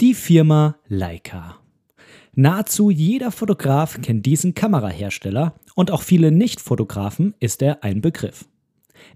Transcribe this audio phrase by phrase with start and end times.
[0.00, 1.56] Die Firma Leica.
[2.36, 8.44] Nahezu jeder Fotograf kennt diesen Kamerahersteller und auch viele Nicht-Fotografen ist er ein Begriff.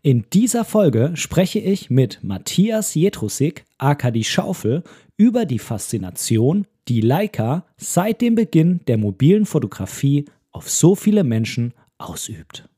[0.02, 4.82] In dieser Folge spreche ich mit Matthias Jetrusik, aka die Schaufel,
[5.16, 11.74] über die Faszination, die Leica seit dem Beginn der mobilen Fotografie auf so viele Menschen
[11.98, 12.68] ausübt.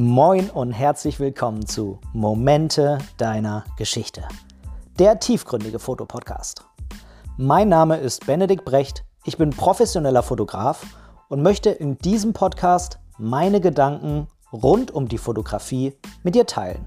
[0.00, 4.22] Moin und herzlich willkommen zu Momente deiner Geschichte,
[4.96, 6.64] der tiefgründige Fotopodcast.
[7.36, 10.86] Mein Name ist Benedikt Brecht, ich bin professioneller Fotograf
[11.28, 16.86] und möchte in diesem Podcast meine Gedanken rund um die Fotografie mit dir teilen.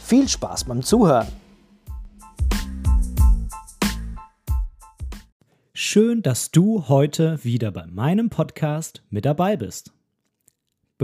[0.00, 1.26] Viel Spaß beim Zuhören!
[5.72, 9.90] Schön, dass du heute wieder bei meinem Podcast mit dabei bist.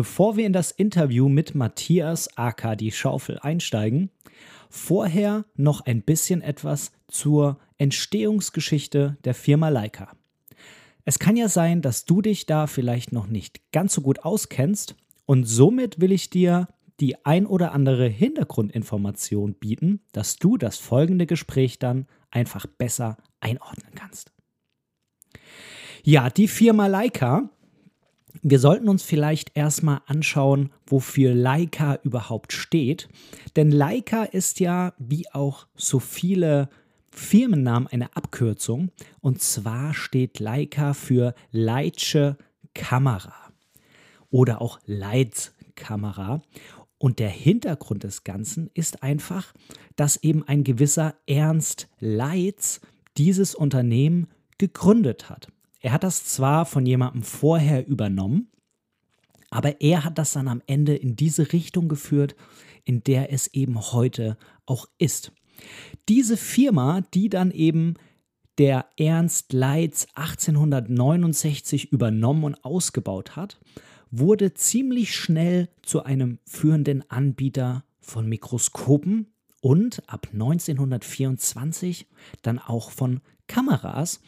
[0.00, 4.08] Bevor wir in das Interview mit Matthias aka die Schaufel einsteigen,
[4.70, 10.16] vorher noch ein bisschen etwas zur Entstehungsgeschichte der Firma Leica.
[11.04, 14.96] Es kann ja sein, dass du dich da vielleicht noch nicht ganz so gut auskennst
[15.26, 21.26] und somit will ich dir die ein oder andere Hintergrundinformation bieten, dass du das folgende
[21.26, 24.32] Gespräch dann einfach besser einordnen kannst.
[26.02, 27.50] Ja, die Firma Leica
[28.42, 33.08] wir sollten uns vielleicht erstmal anschauen, wofür Leica überhaupt steht.
[33.56, 36.68] Denn Leica ist ja, wie auch so viele
[37.10, 38.90] Firmennamen, eine Abkürzung.
[39.20, 42.36] Und zwar steht Leica für Leitsche
[42.74, 43.34] Kamera
[44.30, 46.42] oder auch Leitkamera.
[46.98, 49.52] Und der Hintergrund des Ganzen ist einfach,
[49.96, 52.80] dass eben ein gewisser Ernst Leitz
[53.16, 54.28] dieses Unternehmen
[54.58, 55.48] gegründet hat.
[55.80, 58.48] Er hat das zwar von jemandem vorher übernommen,
[59.50, 62.36] aber er hat das dann am Ende in diese Richtung geführt,
[62.84, 64.36] in der es eben heute
[64.66, 65.32] auch ist.
[66.08, 67.94] Diese Firma, die dann eben
[68.58, 73.58] der Ernst Leitz 1869 übernommen und ausgebaut hat,
[74.10, 82.06] wurde ziemlich schnell zu einem führenden Anbieter von Mikroskopen und ab 1924
[82.42, 84.20] dann auch von Kameras.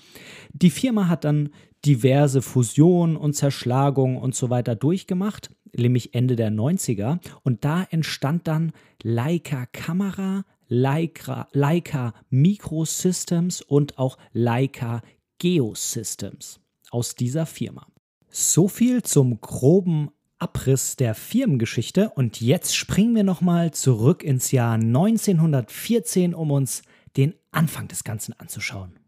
[0.53, 1.51] Die Firma hat dann
[1.87, 7.21] diverse Fusionen und Zerschlagungen und so weiter durchgemacht, nämlich Ende der 90er.
[7.45, 8.73] Und da entstand dann
[9.03, 15.03] Leica Kamera, Leica, Leica Microsystems und auch Leica
[15.39, 16.61] Geosystems
[16.91, 17.87] aus dieser Firma.
[18.29, 24.75] So viel zum groben Abriss der Firmengeschichte und jetzt springen wir nochmal zurück ins Jahr
[24.75, 26.83] 1914, um uns
[27.17, 29.02] den Anfang des Ganzen anzuschauen.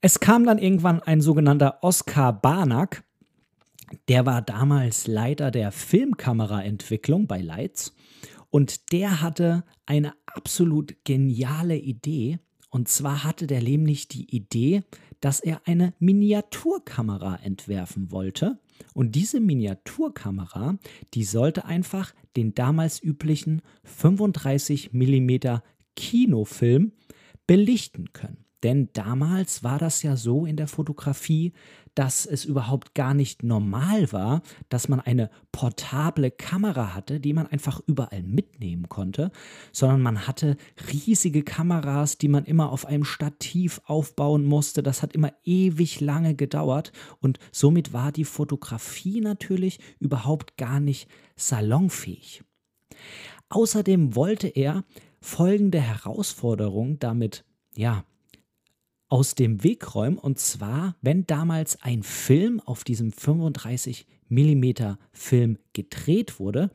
[0.00, 3.04] Es kam dann irgendwann ein sogenannter Oskar Barnack,
[4.08, 7.92] der war damals Leiter der Filmkameraentwicklung bei Leitz
[8.50, 12.38] und der hatte eine absolut geniale Idee.
[12.70, 14.82] Und zwar hatte der nämlich die Idee,
[15.20, 18.60] dass er eine Miniaturkamera entwerfen wollte.
[18.94, 20.78] Und diese Miniaturkamera,
[21.14, 25.58] die sollte einfach den damals üblichen 35 mm
[25.96, 26.92] Kinofilm
[27.46, 28.44] belichten können.
[28.62, 31.52] Denn damals war das ja so in der Fotografie,
[31.94, 37.46] dass es überhaupt gar nicht normal war, dass man eine portable Kamera hatte, die man
[37.46, 39.32] einfach überall mitnehmen konnte,
[39.72, 40.56] sondern man hatte
[40.92, 44.82] riesige Kameras, die man immer auf einem Stativ aufbauen musste.
[44.82, 51.08] Das hat immer ewig lange gedauert und somit war die Fotografie natürlich überhaupt gar nicht
[51.36, 52.44] salonfähig.
[53.48, 54.84] Außerdem wollte er
[55.20, 57.44] folgende Herausforderung damit
[57.74, 58.04] ja,
[59.10, 60.16] aus dem Weg räumen.
[60.16, 66.70] Und zwar, wenn damals ein Film auf diesem 35 mm Film gedreht wurde,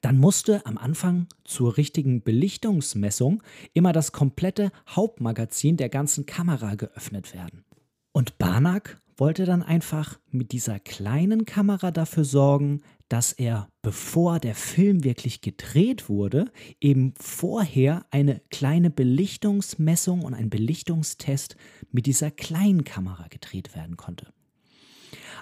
[0.00, 3.42] dann musste am Anfang zur richtigen Belichtungsmessung
[3.74, 7.64] immer das komplette Hauptmagazin der ganzen Kamera geöffnet werden.
[8.12, 14.54] Und Barnack wollte dann einfach mit dieser kleinen Kamera dafür sorgen, dass er, bevor der
[14.54, 16.46] Film wirklich gedreht wurde,
[16.80, 21.56] eben vorher eine kleine Belichtungsmessung und ein Belichtungstest
[21.92, 24.32] mit dieser kleinen Kamera gedreht werden konnte.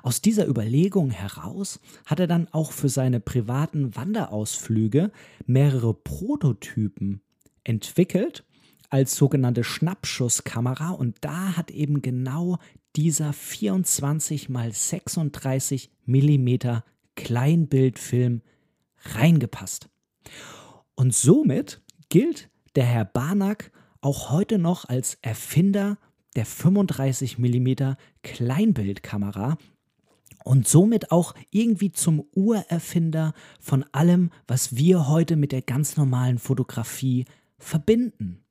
[0.02, 5.10] Aus dieser Überlegung heraus hat er dann auch für seine privaten Wanderausflüge
[5.46, 7.22] mehrere Prototypen
[7.64, 8.44] entwickelt
[8.90, 12.58] als sogenannte Schnappschusskamera und da hat eben genau
[12.96, 16.56] dieser 24 x 36 mm
[17.16, 18.42] Kleinbildfilm
[19.14, 19.88] reingepasst.
[20.94, 23.70] Und somit gilt der Herr Barnack
[24.00, 25.98] auch heute noch als Erfinder
[26.36, 29.56] der 35 mm Kleinbildkamera.
[30.44, 36.38] und somit auch irgendwie zum Urerfinder von allem, was wir heute mit der ganz normalen
[36.38, 37.24] Fotografie
[37.56, 38.44] verbinden.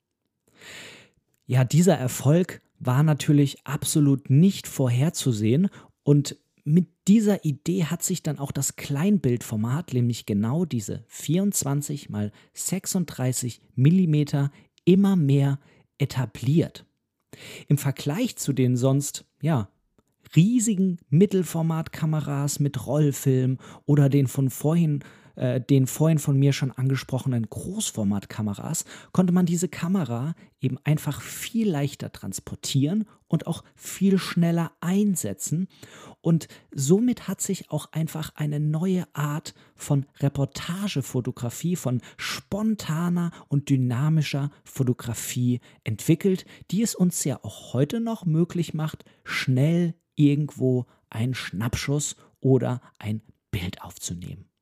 [1.45, 5.69] Ja, dieser Erfolg war natürlich absolut nicht vorherzusehen
[6.03, 12.31] und mit dieser Idee hat sich dann auch das Kleinbildformat, nämlich genau diese 24 mal
[12.53, 14.23] 36 mm,
[14.85, 15.59] immer mehr
[15.97, 16.85] etabliert.
[17.67, 19.69] Im Vergleich zu den sonst, ja,
[20.35, 25.03] riesigen Mittelformatkameras mit Rollfilm oder den von vorhin
[25.35, 31.69] äh, den vorhin von mir schon angesprochenen Großformatkameras konnte man diese Kamera eben einfach viel
[31.69, 35.67] leichter transportieren und auch viel schneller einsetzen.
[36.21, 44.51] Und somit hat sich auch einfach eine neue Art von Reportagefotografie, von spontaner und dynamischer
[44.63, 52.15] Fotografie entwickelt, die es uns ja auch heute noch möglich macht, schnell irgendwo einen Schnappschuss
[52.39, 53.21] oder ein
[53.51, 54.52] Bild aufzunehmen.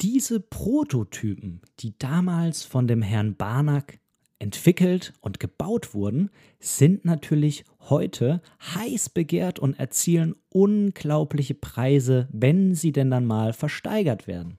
[0.00, 3.98] Diese Prototypen, die damals von dem Herrn Barnack
[4.38, 6.30] entwickelt und gebaut wurden,
[6.60, 8.40] sind natürlich heute
[8.76, 14.58] heiß begehrt und erzielen unglaubliche Preise, wenn sie denn dann mal versteigert werden.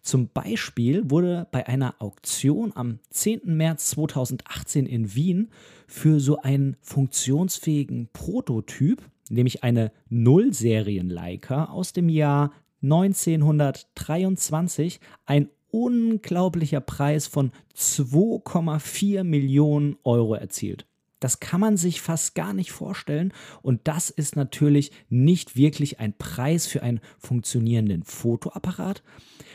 [0.00, 3.58] Zum Beispiel wurde bei einer Auktion am 10.
[3.58, 5.50] März 2018 in Wien
[5.86, 17.26] für so einen funktionsfähigen Prototyp, nämlich eine Nullserien-Leica aus dem Jahr 1923 ein unglaublicher Preis
[17.26, 20.86] von 2,4 Millionen Euro erzielt.
[21.20, 23.32] Das kann man sich fast gar nicht vorstellen
[23.62, 29.02] und das ist natürlich nicht wirklich ein Preis für einen funktionierenden Fotoapparat,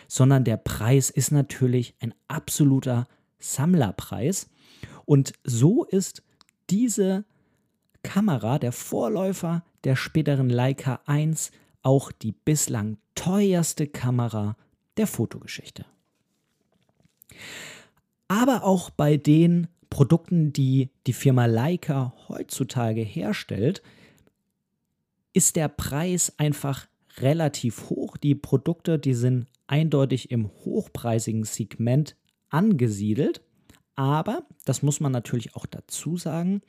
[0.08, 3.08] sondern der Preis ist natürlich ein absoluter
[3.40, 4.50] Sammlerpreis
[5.06, 6.24] und so ist
[6.70, 7.26] diese
[8.04, 11.52] Kamera der Vorläufer der späteren Leica 1
[11.84, 14.56] auch die bislang teuerste Kamera
[14.98, 15.86] der Fotogeschichte.
[18.28, 23.82] Aber auch bei den Produkten, die die Firma Leica heutzutage herstellt,
[25.34, 26.88] ist der Preis einfach
[27.18, 28.18] relativ hoch.
[28.18, 32.16] Die Produkte, die sind eindeutig im hochpreisigen Segment
[32.50, 33.42] angesiedelt.
[34.02, 36.64] Aber, das muss man natürlich auch dazu sagen,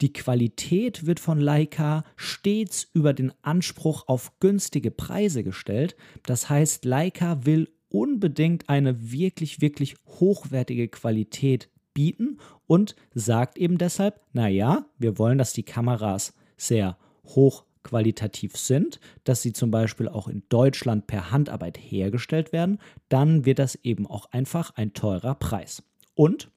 [0.00, 5.96] die Qualität wird von Leica stets über den Anspruch auf günstige Preise gestellt.
[6.26, 12.38] Das heißt, Leica will unbedingt eine wirklich, wirklich hochwertige Qualität bieten
[12.68, 19.52] und sagt eben deshalb, naja, wir wollen, dass die Kameras sehr hochqualitativ sind, dass sie
[19.52, 22.78] zum Beispiel auch in Deutschland per Handarbeit hergestellt werden,
[23.08, 25.82] dann wird das eben auch einfach ein teurer Preis.
[26.14, 26.48] Und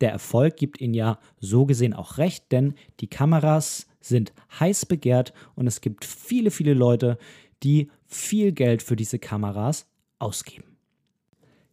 [0.00, 5.32] der Erfolg gibt Ihnen ja so gesehen auch recht, denn die Kameras sind heiß begehrt
[5.54, 7.18] und es gibt viele, viele Leute,
[7.62, 9.86] die viel Geld für diese Kameras
[10.18, 10.68] ausgeben.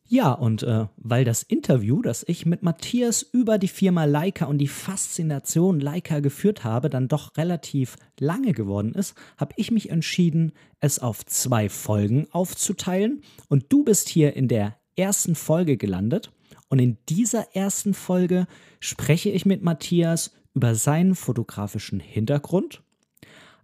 [0.08, 4.60] Ja, und äh, weil das Interview, das ich mit Matthias über die Firma Leica und
[4.60, 10.52] die Faszination Leica geführt habe, dann doch relativ lange geworden ist, habe ich mich entschieden,
[10.80, 13.24] es auf zwei Folgen aufzuteilen.
[13.50, 16.32] Und du bist hier in der ersten Folge gelandet.
[16.70, 18.48] Und in dieser ersten Folge
[18.80, 22.82] spreche ich mit Matthias über seinen fotografischen Hintergrund.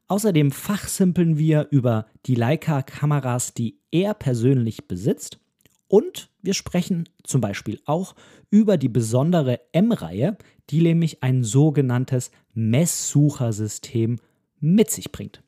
[0.07, 5.39] Außerdem fachsimpeln wir über die Leica-Kameras, die er persönlich besitzt.
[5.87, 8.15] Und wir sprechen zum Beispiel auch
[8.49, 10.37] über die besondere M-Reihe,
[10.69, 14.19] die nämlich ein sogenanntes Messsuchersystem
[14.59, 15.43] mit sich bringt.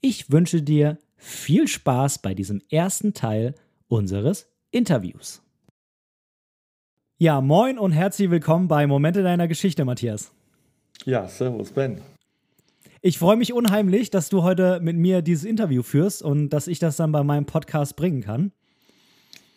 [0.00, 3.54] Ich wünsche dir viel Spaß bei diesem ersten Teil
[3.88, 5.42] unseres Interviews.
[7.22, 10.32] Ja, moin und herzlich willkommen bei Momente deiner Geschichte, Matthias.
[11.04, 12.00] Ja, servus, Ben.
[13.02, 16.78] Ich freue mich unheimlich, dass du heute mit mir dieses Interview führst und dass ich
[16.78, 18.52] das dann bei meinem Podcast bringen kann.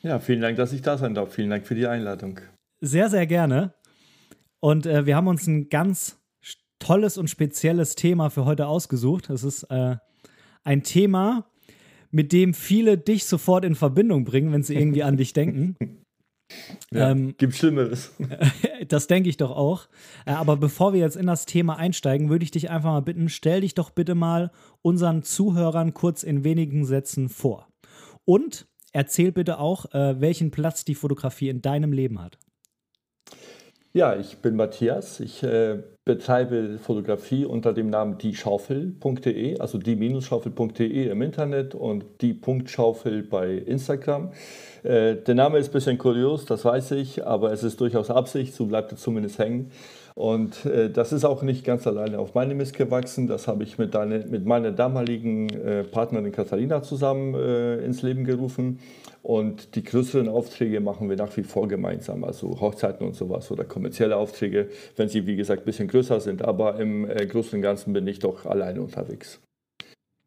[0.02, 1.34] Ja, vielen Dank, dass ich da sein darf.
[1.34, 2.42] Vielen Dank für die Einladung.
[2.82, 3.74] Sehr, sehr gerne.
[4.60, 6.20] Und äh, wir haben uns ein ganz
[6.80, 9.30] tolles und spezielles Thema für heute ausgesucht.
[9.30, 9.96] Es ist äh,
[10.66, 11.50] ein Thema,
[12.12, 15.78] mit dem viele dich sofort in Verbindung bringen, wenn sie irgendwie an dich denken.
[16.92, 18.14] Ja, ähm, gibt Schlimmeres.
[18.90, 19.88] Das denke ich doch auch.
[20.26, 23.30] Äh, aber bevor wir jetzt in das Thema einsteigen, würde ich dich einfach mal bitten,
[23.30, 27.68] stell dich doch bitte mal unseren Zuhörern kurz in wenigen Sätzen vor.
[28.26, 32.38] Und erzähl bitte auch, äh, welchen Platz die Fotografie in deinem Leben hat.
[33.96, 35.20] Ja, ich bin Matthias.
[35.20, 43.22] Ich äh, betreibe Fotografie unter dem Namen dieschaufel.de, also die-schaufel.de im Internet und die Punktschaufel
[43.22, 44.32] bei Instagram.
[44.84, 48.54] Äh, der Name ist ein bisschen kurios, das weiß ich, aber es ist durchaus Absicht,
[48.54, 49.72] so bleibt es zumindest hängen.
[50.16, 53.28] Und äh, das ist auch nicht ganz alleine auf meine Mist gewachsen.
[53.28, 58.24] Das habe ich mit, deine, mit meiner damaligen äh, Partnerin Katharina zusammen äh, ins Leben
[58.24, 58.80] gerufen.
[59.24, 63.64] Und die größeren Aufträge machen wir nach wie vor gemeinsam, also Hochzeiten und sowas oder
[63.64, 66.44] kommerzielle Aufträge, wenn sie, wie gesagt, ein bisschen größer sind.
[66.44, 69.40] Aber im äh, Großen und Ganzen bin ich doch alleine unterwegs.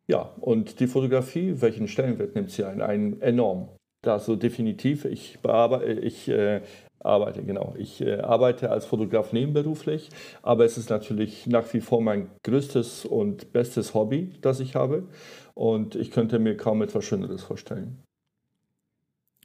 [0.08, 2.80] Ja, und die Fotografie, welchen Stellenwert nimmt sie ein?
[2.80, 3.68] Ein enorm.
[4.06, 5.04] Da so definitiv.
[5.04, 6.60] Ich, bearbeite, ich äh,
[7.00, 7.74] arbeite, genau.
[7.76, 10.10] Ich äh, arbeite als Fotograf nebenberuflich,
[10.42, 15.08] aber es ist natürlich nach wie vor mein größtes und bestes Hobby, das ich habe.
[15.54, 18.00] Und ich könnte mir kaum etwas Schöneres vorstellen.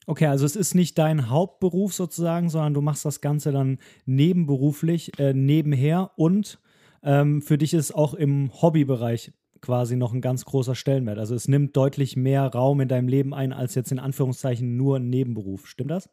[0.05, 5.17] Okay, also es ist nicht dein Hauptberuf sozusagen, sondern du machst das Ganze dann nebenberuflich,
[5.17, 6.59] äh, nebenher und
[7.01, 11.19] ähm, für dich ist auch im Hobbybereich quasi noch ein ganz großer Stellenwert.
[11.19, 14.97] Also es nimmt deutlich mehr Raum in deinem Leben ein als jetzt in Anführungszeichen nur
[14.97, 15.67] ein Nebenberuf.
[15.67, 16.09] Stimmt das?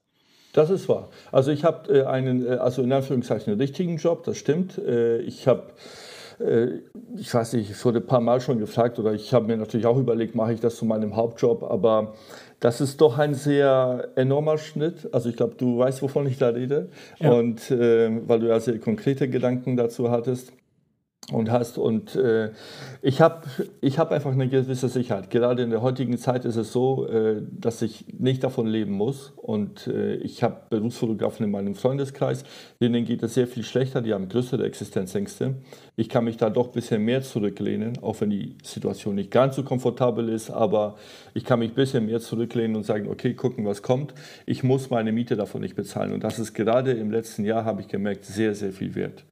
[0.52, 1.10] Das ist wahr.
[1.30, 4.78] Also ich habe äh, einen, äh, also in Anführungszeichen einen richtigen Job, das stimmt.
[4.78, 5.72] Äh, ich habe
[7.16, 9.86] ich weiß nicht, ich wurde ein paar Mal schon gefragt oder ich habe mir natürlich
[9.86, 12.14] auch überlegt, mache ich das zu meinem Hauptjob, aber
[12.60, 15.12] das ist doch ein sehr enormer Schnitt.
[15.12, 16.90] Also ich glaube, du weißt, wovon ich da rede.
[17.18, 17.32] Ja.
[17.32, 20.52] Und äh, weil du ja sehr konkrete Gedanken dazu hattest
[21.30, 21.76] und hast.
[21.76, 22.52] Und äh,
[23.02, 23.42] ich habe
[23.80, 25.30] ich hab einfach eine gewisse Sicherheit.
[25.30, 29.32] Gerade in der heutigen Zeit ist es so, äh, dass ich nicht davon leben muss.
[29.37, 32.44] Und äh, ich habe Berufsfotografen in meinem Freundeskreis,
[32.80, 35.56] denen geht es sehr viel schlechter, die haben größere Existenzängste.
[35.96, 39.56] Ich kann mich da doch ein bisschen mehr zurücklehnen, auch wenn die Situation nicht ganz
[39.56, 40.96] so komfortabel ist, aber
[41.34, 44.14] ich kann mich ein bisschen mehr zurücklehnen und sagen, okay, gucken, was kommt.
[44.46, 46.12] Ich muss meine Miete davon nicht bezahlen.
[46.12, 49.25] Und das ist gerade im letzten Jahr, habe ich gemerkt, sehr, sehr viel wert.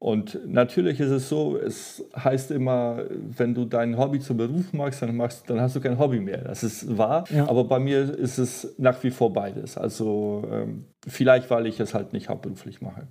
[0.00, 5.02] Und natürlich ist es so, es heißt immer, wenn du dein Hobby zum Beruf machst,
[5.02, 6.44] dann, machst, dann hast du kein Hobby mehr.
[6.44, 7.48] Das ist wahr, ja.
[7.48, 9.76] aber bei mir ist es nach wie vor beides.
[9.76, 13.08] Also ähm, vielleicht, weil ich es halt nicht hauptberuflich mache.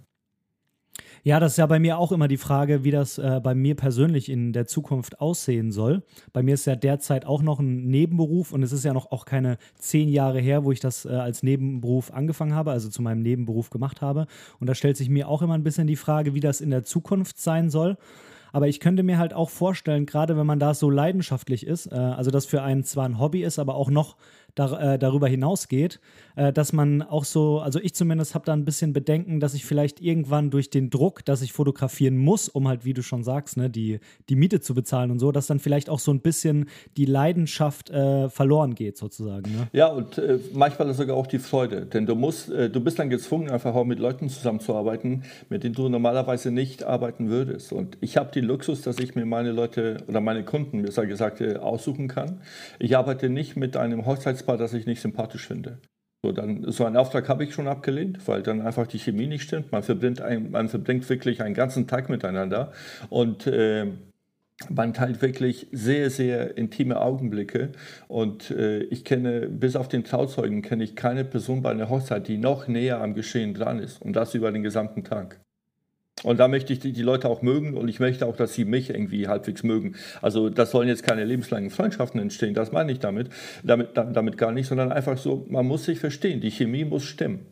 [1.23, 3.75] Ja, das ist ja bei mir auch immer die Frage, wie das äh, bei mir
[3.75, 6.03] persönlich in der Zukunft aussehen soll.
[6.33, 9.25] Bei mir ist ja derzeit auch noch ein Nebenberuf und es ist ja noch auch
[9.25, 13.21] keine zehn Jahre her, wo ich das äh, als Nebenberuf angefangen habe, also zu meinem
[13.21, 14.27] Nebenberuf gemacht habe.
[14.59, 16.83] Und da stellt sich mir auch immer ein bisschen die Frage, wie das in der
[16.83, 17.97] Zukunft sein soll.
[18.53, 21.95] Aber ich könnte mir halt auch vorstellen, gerade wenn man da so leidenschaftlich ist, äh,
[21.95, 24.15] also das für einen zwar ein Hobby ist, aber auch noch
[24.57, 25.99] da, äh, darüber hinausgeht,
[26.35, 29.65] äh, dass man auch so, also ich zumindest habe da ein bisschen Bedenken, dass ich
[29.65, 33.57] vielleicht irgendwann durch den Druck, dass ich fotografieren muss, um halt, wie du schon sagst,
[33.57, 33.99] ne, die,
[34.29, 37.89] die Miete zu bezahlen und so, dass dann vielleicht auch so ein bisschen die Leidenschaft
[37.89, 39.51] äh, verloren geht, sozusagen.
[39.51, 39.67] Ne?
[39.73, 43.09] Ja, und äh, manchmal sogar auch die Freude, denn du musst, äh, du bist dann
[43.09, 47.71] gezwungen, einfach auch mit Leuten zusammenzuarbeiten, mit denen du normalerweise nicht arbeiten würdest.
[47.71, 51.41] Und ich habe den Luxus, dass ich mir meine Leute oder meine Kunden, besser gesagt,
[51.41, 52.41] äh, aussuchen kann.
[52.79, 55.79] Ich arbeite nicht mit einem Hochzeits Ehepaar, das ich nicht sympathisch finde.
[56.23, 59.43] So, dann, so einen Auftrag habe ich schon abgelehnt, weil dann einfach die Chemie nicht
[59.43, 59.71] stimmt.
[59.71, 62.71] Man verbringt, ein, man verbringt wirklich einen ganzen Tag miteinander
[63.09, 63.87] und äh,
[64.69, 67.73] man teilt wirklich sehr, sehr intime Augenblicke.
[68.07, 72.27] Und äh, ich kenne, bis auf den Trauzeugen, kenne ich keine Person bei einer Hochzeit,
[72.27, 74.01] die noch näher am Geschehen dran ist.
[74.01, 75.39] Und das über den gesamten Tag.
[76.23, 78.65] Und da möchte ich die, die, Leute auch mögen und ich möchte auch, dass sie
[78.65, 79.95] mich irgendwie halbwegs mögen.
[80.21, 83.29] Also das sollen jetzt keine lebenslangen Freundschaften entstehen, das meine ich damit,
[83.63, 87.45] damit, damit gar nicht, sondern einfach so, man muss sich verstehen, die Chemie muss stimmen.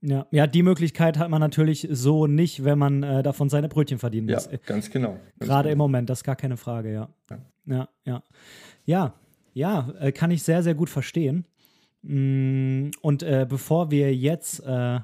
[0.00, 3.98] Ja, ja, die Möglichkeit hat man natürlich so nicht, wenn man äh, davon seine Brötchen
[3.98, 4.48] verdienen muss.
[4.50, 5.12] Ja, ganz genau.
[5.12, 5.72] Ganz Gerade genau.
[5.72, 7.08] im Moment, das ist gar keine Frage, ja.
[7.30, 8.22] Ja, ja, ja.
[8.84, 9.14] Ja,
[9.54, 11.46] ja äh, kann ich sehr, sehr gut verstehen.
[12.02, 15.00] Mm, und äh, bevor wir jetzt äh,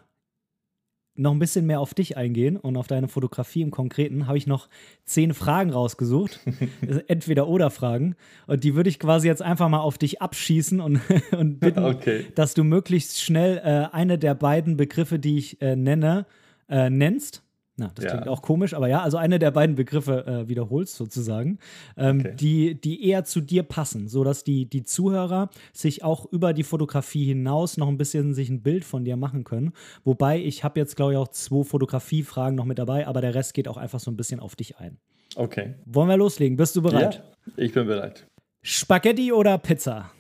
[1.17, 4.47] noch ein bisschen mehr auf dich eingehen und auf deine Fotografie im Konkreten, habe ich
[4.47, 4.69] noch
[5.05, 6.41] zehn Fragen rausgesucht.
[7.07, 8.17] Entweder oder Fragen.
[8.47, 11.01] Und die würde ich quasi jetzt einfach mal auf dich abschießen und,
[11.39, 12.27] und bitten, okay.
[12.35, 16.27] dass du möglichst schnell äh, eine der beiden Begriffe, die ich äh, nenne,
[16.69, 17.44] äh, nennst.
[17.77, 18.11] Na, das ja.
[18.13, 21.59] klingt auch komisch, aber ja, also eine der beiden Begriffe äh, wiederholst sozusagen,
[21.97, 22.35] ähm, okay.
[22.37, 27.25] die, die eher zu dir passen, sodass die, die Zuhörer sich auch über die Fotografie
[27.25, 29.73] hinaus noch ein bisschen sich ein Bild von dir machen können.
[30.05, 33.55] Wobei ich habe jetzt, glaube ich, auch zwei Fotografiefragen noch mit dabei, aber der Rest
[33.55, 34.99] geht auch einfach so ein bisschen auf dich ein.
[35.35, 35.75] Okay.
[35.85, 36.57] Wollen wir loslegen?
[36.57, 37.25] Bist du bereit?
[37.47, 38.25] Ja, ich bin bereit.
[38.63, 40.13] Spaghetti oder Pizza?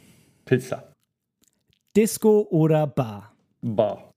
[0.44, 0.92] Pizza.
[1.96, 3.32] Disco oder Bar?
[3.62, 4.10] Bar.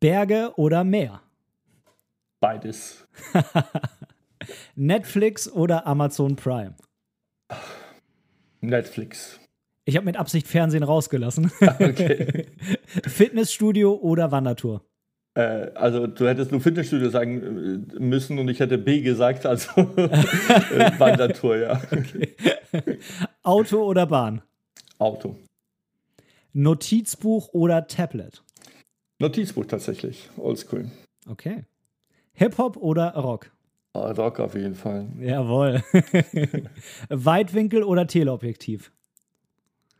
[0.00, 1.20] Berge oder Meer?
[2.44, 3.06] Beides.
[4.76, 6.74] Netflix oder Amazon Prime?
[8.60, 9.40] Netflix.
[9.86, 11.50] Ich habe mit Absicht Fernsehen rausgelassen.
[11.62, 12.48] Okay.
[13.06, 14.84] Fitnessstudio oder Wandertour?
[15.32, 19.70] Äh, also du hättest nur Fitnessstudio sagen äh, müssen und ich hätte B gesagt, also
[20.98, 21.80] Wandertour, ja.
[21.90, 22.36] Okay.
[23.42, 24.42] Auto oder Bahn?
[24.98, 25.38] Auto.
[26.52, 28.44] Notizbuch oder Tablet?
[29.18, 30.90] Notizbuch tatsächlich, oldschool.
[31.26, 31.64] Okay.
[32.34, 33.50] Hip-Hop oder Rock?
[33.92, 35.08] Ah, Rock auf jeden Fall.
[35.20, 35.82] Jawohl.
[37.08, 38.90] Weitwinkel oder Teleobjektiv?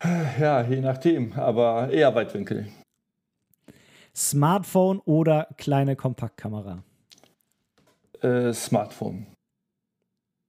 [0.02, 2.66] Ja, je nachdem, aber eher Weitwinkel.
[4.14, 6.82] Smartphone oder kleine Kompaktkamera?
[8.20, 9.26] Äh, Smartphone.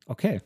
[0.08, 0.42] Okay.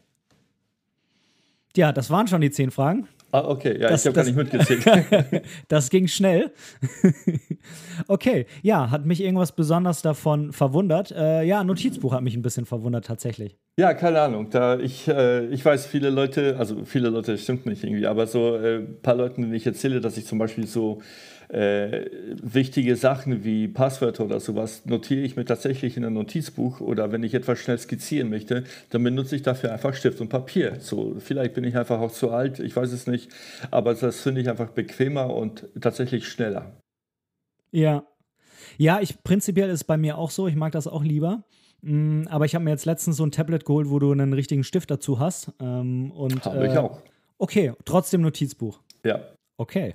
[1.75, 3.07] Ja, das waren schon die zehn Fragen.
[3.31, 5.43] Ah, okay, ja, das, ich habe gar nicht mitgezählt.
[5.67, 6.51] das ging schnell.
[8.07, 11.11] okay, ja, hat mich irgendwas besonders davon verwundert?
[11.11, 13.57] Äh, ja, Notizbuch hat mich ein bisschen verwundert tatsächlich.
[13.77, 14.49] Ja, keine Ahnung.
[14.49, 18.55] Da ich, äh, ich weiß, viele Leute, also viele Leute, stimmt nicht irgendwie, aber so
[18.55, 21.01] ein äh, paar Leuten, denen ich erzähle, dass ich zum Beispiel so
[21.49, 22.05] äh,
[22.41, 27.23] wichtige Sachen wie Passwörter oder sowas notiere ich mir tatsächlich in ein Notizbuch oder wenn
[27.23, 30.79] ich etwas schnell skizzieren möchte, dann benutze ich dafür einfach Stift und Papier.
[30.79, 33.31] So, vielleicht bin ich einfach auch zu alt, ich weiß es nicht,
[33.71, 36.71] aber das finde ich einfach bequemer und tatsächlich schneller.
[37.71, 38.05] Ja.
[38.77, 41.43] Ja, ich prinzipiell ist es bei mir auch so, ich mag das auch lieber.
[41.81, 44.63] Mm, aber ich habe mir jetzt letztens so ein Tablet geholt, wo du einen richtigen
[44.63, 45.51] Stift dazu hast.
[45.59, 47.01] Ähm, und, habe ich äh, auch.
[47.37, 48.79] Okay, trotzdem Notizbuch.
[49.03, 49.21] Ja.
[49.59, 49.93] Okay,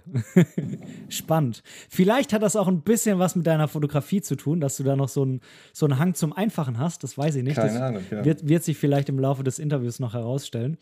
[1.09, 1.63] spannend.
[1.89, 4.95] Vielleicht hat das auch ein bisschen was mit deiner Fotografie zu tun, dass du da
[4.95, 5.41] noch so einen,
[5.73, 7.03] so einen Hang zum Einfachen hast.
[7.03, 7.57] Das weiß ich nicht.
[7.57, 8.27] Keine das Ahnung, ja.
[8.27, 10.77] wird, wird sich vielleicht im Laufe des Interviews noch herausstellen.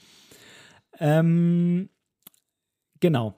[0.99, 1.91] Ähm,
[2.99, 3.37] genau.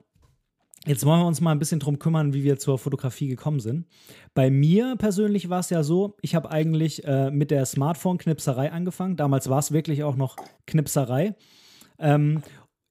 [0.87, 3.87] Jetzt wollen wir uns mal ein bisschen drum kümmern, wie wir zur Fotografie gekommen sind.
[4.33, 9.17] Bei mir persönlich war es ja so, ich habe eigentlich äh, mit der Smartphone-Knipserei angefangen.
[9.17, 10.37] Damals war es wirklich auch noch
[10.67, 11.35] Knipserei.
[11.99, 12.43] Ähm,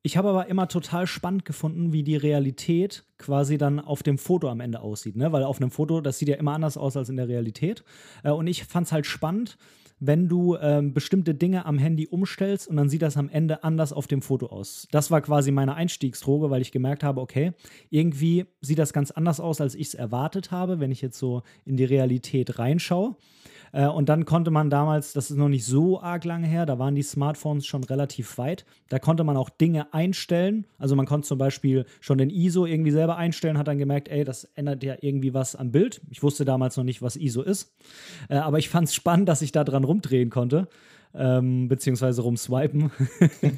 [0.06, 4.50] ich habe aber immer total spannend gefunden, wie die Realität quasi dann auf dem Foto
[4.50, 5.16] am Ende aussieht.
[5.16, 5.32] Ne?
[5.32, 7.86] Weil auf einem Foto, das sieht ja immer anders aus als in der Realität.
[8.24, 9.58] Äh, und ich fand es halt spannend,
[10.06, 13.94] wenn du ähm, bestimmte Dinge am Handy umstellst und dann sieht das am Ende anders
[13.94, 14.90] auf dem Foto aus.
[14.92, 17.54] Das war quasi meine Einstiegsdroge, weil ich gemerkt habe, okay,
[17.90, 21.44] irgendwie sieht das ganz anders aus, als ich es erwartet habe, wenn ich jetzt so
[21.64, 23.16] in die Realität reinschaue.
[23.74, 26.80] Äh, und dann konnte man damals, das ist noch nicht so arg lange her, da
[26.80, 28.66] waren die Smartphones schon relativ weit.
[28.88, 30.66] Da konnte man auch Dinge einstellen.
[30.78, 34.24] Also man konnte zum Beispiel schon den ISO irgendwie selber einstellen, hat dann gemerkt, ey,
[34.24, 36.02] das ändert ja irgendwie was am Bild.
[36.10, 37.76] Ich wusste damals noch nicht, was ISO ist.
[38.30, 40.70] Äh, aber ich fand es spannend, dass ich da dran rumdrehen konnte
[41.16, 42.92] ähm, beziehungsweise rumswipen.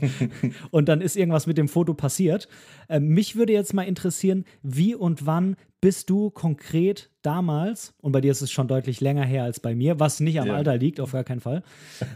[0.72, 2.48] und dann ist irgendwas mit dem Foto passiert.
[2.90, 8.20] Ähm, mich würde jetzt mal interessieren, wie und wann bist du konkret damals, und bei
[8.20, 10.56] dir ist es schon deutlich länger her als bei mir, was nicht am ja.
[10.56, 11.62] Alter liegt, auf gar keinen Fall.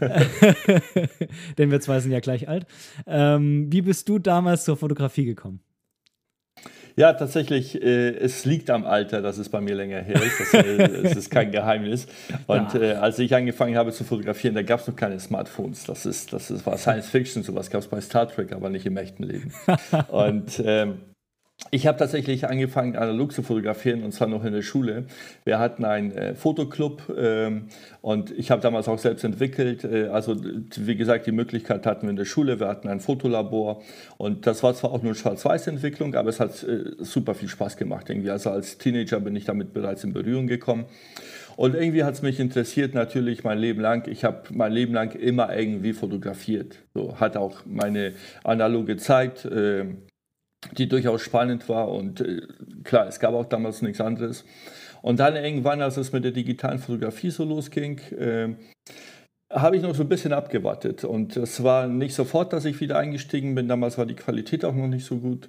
[1.56, 2.66] Denn wir zwei sind ja gleich alt.
[3.06, 5.60] Ähm, wie bist du damals zur Fotografie gekommen?
[6.96, 10.40] Ja, tatsächlich, äh, es liegt am Alter, dass es bei mir länger her ist.
[10.40, 12.08] Das, äh, es ist kein Geheimnis.
[12.48, 12.80] Und ja.
[12.80, 15.84] äh, als ich angefangen habe zu fotografieren, da gab es noch keine Smartphones.
[15.84, 18.84] Das, ist, das ist, war Science Fiction, sowas gab es bei Star Trek, aber nicht
[18.84, 19.52] im echten Leben.
[20.08, 21.02] Und ähm,
[21.70, 25.04] ich habe tatsächlich angefangen, analog zu fotografieren und zwar noch in der Schule.
[25.44, 27.68] Wir hatten einen äh, Fotoclub ähm,
[28.00, 29.84] und ich habe damals auch selbst entwickelt.
[29.84, 30.36] Äh, also
[30.76, 32.58] wie gesagt, die Möglichkeit hatten wir in der Schule.
[32.58, 33.82] Wir hatten ein Fotolabor
[34.16, 38.10] und das war zwar auch nur Schwarz-Weiß-Entwicklung, aber es hat äh, super viel Spaß gemacht
[38.10, 38.30] irgendwie.
[38.30, 40.86] Also als Teenager bin ich damit bereits in Berührung gekommen.
[41.56, 44.08] Und irgendwie hat es mich interessiert, natürlich mein Leben lang.
[44.08, 46.78] Ich habe mein Leben lang immer irgendwie fotografiert.
[46.94, 49.44] So hat auch meine analoge Zeit.
[49.44, 49.84] Äh,
[50.72, 51.88] die durchaus spannend war.
[51.88, 52.42] Und äh,
[52.84, 54.44] klar, es gab auch damals nichts anderes.
[55.02, 58.54] Und dann irgendwann, als es mit der digitalen Fotografie so losging, äh,
[59.52, 61.04] habe ich noch so ein bisschen abgewartet.
[61.04, 63.68] Und es war nicht sofort, dass ich wieder eingestiegen bin.
[63.68, 65.48] Damals war die Qualität auch noch nicht so gut.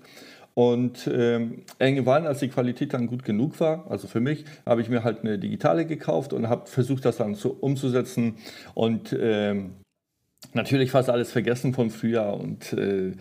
[0.54, 4.90] Und ähm, irgendwann, als die Qualität dann gut genug war, also für mich, habe ich
[4.90, 8.36] mir halt eine digitale gekauft und habe versucht, das dann so umzusetzen.
[8.74, 9.76] Und ähm,
[10.54, 13.14] natürlich fast alles vergessen von früher und äh,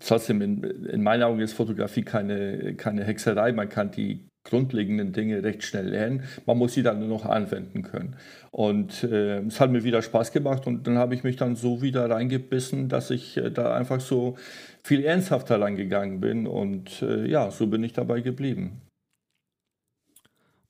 [0.00, 3.52] trotzdem in, in meinen Augen ist Fotografie keine, keine Hexerei.
[3.52, 6.24] Man kann die grundlegenden Dinge recht schnell lernen.
[6.46, 8.16] Man muss sie dann nur noch anwenden können.
[8.50, 11.82] Und äh, es hat mir wieder Spaß gemacht und dann habe ich mich dann so
[11.82, 14.36] wieder reingebissen, dass ich äh, da einfach so
[14.82, 18.80] viel ernsthafter reingegangen bin und äh, ja, so bin ich dabei geblieben.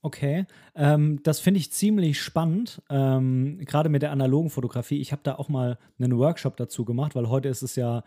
[0.00, 5.00] Okay, ähm, das finde ich ziemlich spannend, ähm, gerade mit der analogen Fotografie.
[5.00, 8.04] Ich habe da auch mal einen Workshop dazu gemacht, weil heute ist es ja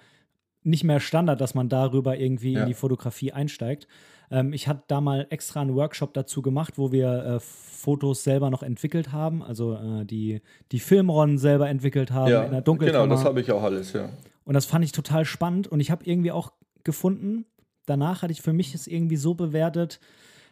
[0.64, 2.62] nicht mehr Standard, dass man darüber irgendwie ja.
[2.62, 3.88] in die Fotografie einsteigt.
[4.30, 8.50] Ähm, ich hatte da mal extra einen Workshop dazu gemacht, wo wir äh, Fotos selber
[8.50, 13.04] noch entwickelt haben, also äh, die, die Filmrollen selber entwickelt haben ja, in der Dunkelkammer.
[13.04, 14.10] Genau, das habe ich auch alles, ja.
[14.46, 17.46] Und das fand ich total spannend und ich habe irgendwie auch gefunden,
[17.86, 20.00] danach hatte ich für mich es irgendwie so bewertet,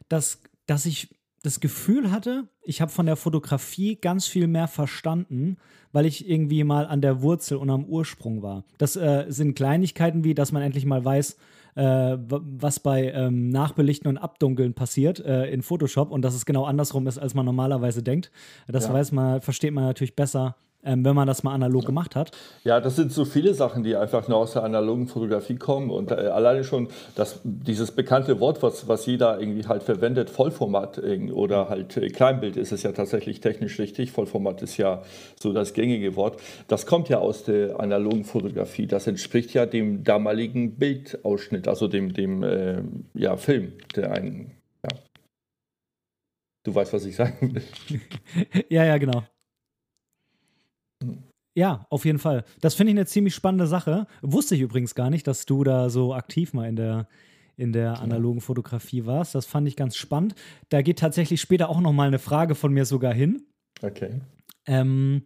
[0.09, 1.09] dass, dass ich
[1.43, 5.57] das Gefühl hatte, ich habe von der Fotografie ganz viel mehr verstanden,
[5.91, 8.65] weil ich irgendwie mal an der Wurzel und am Ursprung war.
[8.77, 11.37] Das äh, sind Kleinigkeiten wie, dass man endlich mal weiß,
[11.75, 16.65] äh, was bei ähm, Nachbelichten und Abdunkeln passiert äh, in Photoshop und dass es genau
[16.65, 18.31] andersrum ist, als man normalerweise denkt.
[18.67, 18.93] Das ja.
[18.93, 22.31] weiß man, versteht man natürlich besser, ähm, wenn man das mal analog gemacht hat.
[22.63, 25.89] Ja, das sind so viele Sachen, die einfach nur aus der analogen Fotografie kommen.
[25.89, 31.01] Und äh, alleine schon das, dieses bekannte Wort, was, was jeder irgendwie halt verwendet, Vollformat
[31.33, 34.11] oder halt äh, Kleinbild, ist es ja tatsächlich technisch richtig.
[34.11, 35.03] Vollformat ist ja
[35.39, 36.39] so das gängige Wort.
[36.67, 38.87] Das kommt ja aus der analogen Fotografie.
[38.87, 42.81] Das entspricht ja dem damaligen Bildausschnitt, also dem, dem äh,
[43.13, 44.51] ja, Film, der einen.
[44.83, 44.97] Ja.
[46.63, 47.63] Du weißt, was ich sagen will.
[48.69, 49.23] ja, ja, genau.
[51.59, 52.45] Ja, auf jeden Fall.
[52.61, 54.07] Das finde ich eine ziemlich spannende Sache.
[54.21, 57.09] Wusste ich übrigens gar nicht, dass du da so aktiv mal in der,
[57.57, 59.35] in der analogen Fotografie warst.
[59.35, 60.35] Das fand ich ganz spannend.
[60.69, 63.43] Da geht tatsächlich später auch noch mal eine Frage von mir sogar hin.
[63.81, 64.21] Okay.
[64.67, 65.23] Ähm,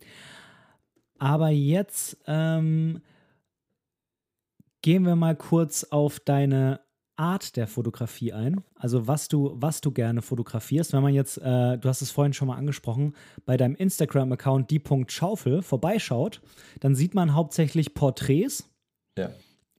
[1.19, 3.04] aber jetzt ähm,
[4.82, 6.80] gehen wir mal kurz auf deine
[7.15, 10.93] Art der Fotografie ein, also was du, was du gerne fotografierst.
[10.93, 13.13] Wenn man jetzt, äh, du hast es vorhin schon mal angesprochen,
[13.45, 16.41] bei deinem Instagram-Account die.schaufel vorbeischaut,
[16.80, 18.69] dann sieht man hauptsächlich Porträts.
[19.17, 19.30] Ja.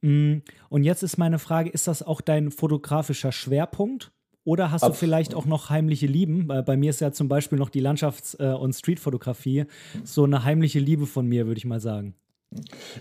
[0.01, 4.11] Mm, und jetzt ist meine Frage, ist das auch dein fotografischer Schwerpunkt?
[4.45, 6.47] Oder hast Ab du vielleicht auch noch heimliche Lieben?
[6.47, 9.65] Bei mir ist ja zum Beispiel noch die Landschafts- äh, und Streetfotografie
[10.03, 12.13] so eine heimliche Liebe von mir, würde ich mal sagen.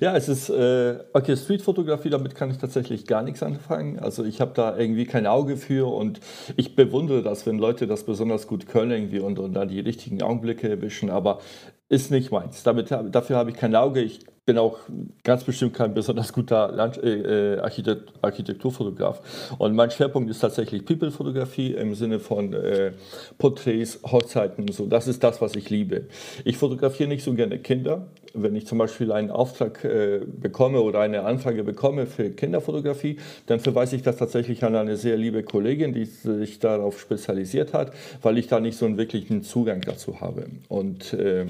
[0.01, 3.99] Ja, es ist, äh, okay, Streetfotografie, damit kann ich tatsächlich gar nichts anfangen.
[3.99, 6.21] Also ich habe da irgendwie kein Auge für und
[6.57, 10.23] ich bewundere das, wenn Leute das besonders gut können irgendwie und, und dann die richtigen
[10.23, 11.41] Augenblicke erwischen, aber
[11.89, 12.63] ist nicht meins.
[12.63, 14.01] Damit, dafür habe ich kein Auge.
[14.01, 14.79] Ich bin auch
[15.23, 19.55] ganz bestimmt kein besonders guter Land äh, äh, Architekt Architekturfotograf.
[19.59, 22.93] Und mein Schwerpunkt ist tatsächlich People-Fotografie im Sinne von äh,
[23.39, 24.87] Porträts, Hochzeiten und so.
[24.87, 26.09] Das ist das, was ich liebe.
[26.45, 28.07] Ich fotografiere nicht so gerne Kinder.
[28.35, 33.61] Wenn ich zum Beispiel einen Auftrag äh, bekomme oder eine Anfrage bekomme für Kinderfotografie, dann
[33.61, 38.37] verweise ich das tatsächlich an eine sehr liebe Kollegin, die sich darauf spezialisiert hat, weil
[38.37, 40.47] ich da nicht so einen wirklichen Zugang dazu habe.
[40.69, 41.47] Und äh,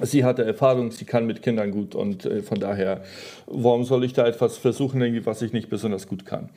[0.00, 3.02] sie hatte Erfahrung, sie kann mit Kindern gut und äh, von daher,
[3.46, 6.50] warum soll ich da etwas versuchen, irgendwie, was ich nicht besonders gut kann?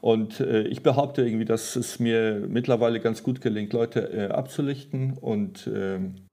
[0.00, 5.16] Und äh, ich behaupte irgendwie, dass es mir mittlerweile ganz gut gelingt, Leute äh, abzulichten
[5.18, 6.28] und ähm,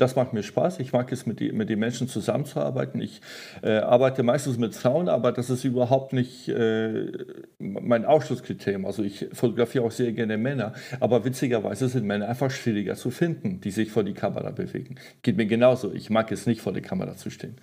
[0.00, 0.80] das macht mir Spaß.
[0.80, 3.00] Ich mag es, mit, die, mit den Menschen zusammenzuarbeiten.
[3.00, 3.20] Ich
[3.62, 7.12] äh, arbeite meistens mit Frauen, aber das ist überhaupt nicht äh,
[7.58, 8.86] mein Ausschlusskriterium.
[8.86, 13.60] Also ich fotografiere auch sehr gerne Männer, aber witzigerweise sind Männer einfach schwieriger zu finden,
[13.60, 14.96] die sich vor die Kamera bewegen.
[15.22, 15.92] Geht mir genauso.
[15.92, 17.56] Ich mag es nicht, vor der Kamera zu stehen.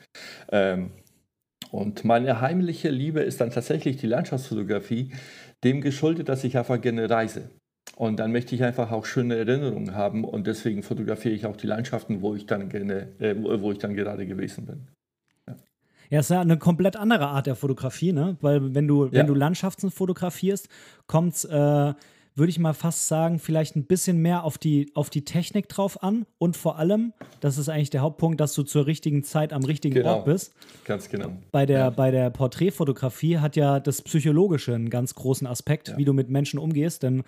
[0.52, 0.92] Ähm,
[1.72, 5.12] und meine heimliche Liebe ist dann tatsächlich die Landschaftsfotografie,
[5.64, 7.50] dem geschuldet, dass ich einfach gerne reise.
[7.98, 11.66] Und dann möchte ich einfach auch schöne Erinnerungen haben und deswegen fotografiere ich auch die
[11.66, 14.88] Landschaften, wo ich dann gerne, äh, wo ich dann gerade gewesen bin.
[15.48, 15.56] Ja.
[16.12, 18.38] Ja, ist ja eine komplett andere Art der Fotografie, ne?
[18.40, 19.14] Weil wenn du, ja.
[19.14, 20.70] wenn du Landschaften fotografierst,
[21.08, 21.94] kommt es, äh,
[22.36, 26.04] würde ich mal fast sagen, vielleicht ein bisschen mehr auf die, auf die Technik drauf
[26.04, 29.64] an und vor allem, das ist eigentlich der Hauptpunkt, dass du zur richtigen Zeit am
[29.64, 30.18] richtigen genau.
[30.18, 30.54] Ort bist.
[30.86, 31.32] Ganz genau.
[31.52, 31.90] Bei der, ja.
[31.90, 36.60] bei der Porträtfotografie hat ja das Psychologische einen ganz großen Aspekt, wie du mit Menschen
[36.60, 37.24] umgehst, denn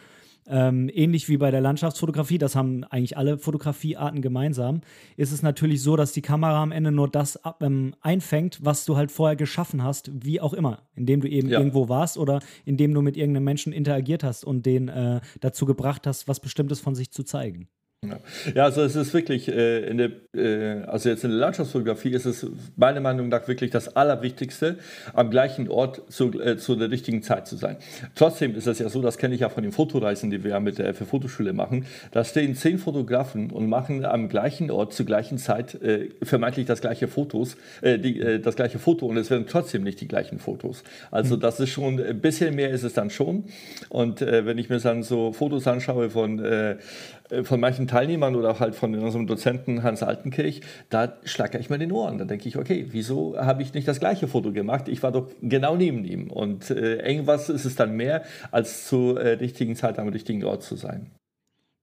[0.47, 4.81] ähm, ähnlich wie bei der Landschaftsfotografie, das haben eigentlich alle Fotografiearten gemeinsam,
[5.17, 8.85] ist es natürlich so, dass die Kamera am Ende nur das ab, ähm, einfängt, was
[8.85, 11.59] du halt vorher geschaffen hast, wie auch immer, indem du eben ja.
[11.59, 16.07] irgendwo warst oder indem du mit irgendeinem Menschen interagiert hast und den äh, dazu gebracht
[16.07, 17.69] hast, was Bestimmtes von sich zu zeigen.
[18.01, 18.63] Ja.
[18.63, 22.47] also es ist wirklich, äh, in der, äh, also jetzt in der Landschaftsfotografie ist es
[22.77, 24.77] meiner Meinung nach wirklich das Allerwichtigste,
[25.13, 27.75] am gleichen Ort zu, äh, zu der richtigen Zeit zu sein.
[28.15, 30.59] Trotzdem ist es ja so, das kenne ich ja von den Fotoreisen, die wir ja
[30.61, 35.05] mit der FF Fotoschule machen, da stehen zehn Fotografen und machen am gleichen Ort zur
[35.05, 39.29] gleichen Zeit äh, vermeintlich das gleiche Fotos, äh, die, äh, das gleiche Foto und es
[39.29, 40.85] werden trotzdem nicht die gleichen Fotos.
[41.11, 41.41] Also mhm.
[41.41, 43.43] das ist schon, ein bisschen mehr ist es dann schon
[43.89, 46.77] und wenn ich mir dann so Fotos anschaue von äh,
[47.43, 51.91] von manchen Teilnehmern oder halt von unserem Dozenten Hans Altenkirch, da schlage ich mir den
[51.91, 52.17] Ohren.
[52.17, 54.87] Da denke ich, okay, wieso habe ich nicht das gleiche Foto gemacht?
[54.87, 56.31] Ich war doch genau neben ihm.
[56.31, 60.63] Und äh, irgendwas ist es dann mehr, als zur äh, richtigen Zeit am richtigen Ort
[60.63, 61.11] zu sein.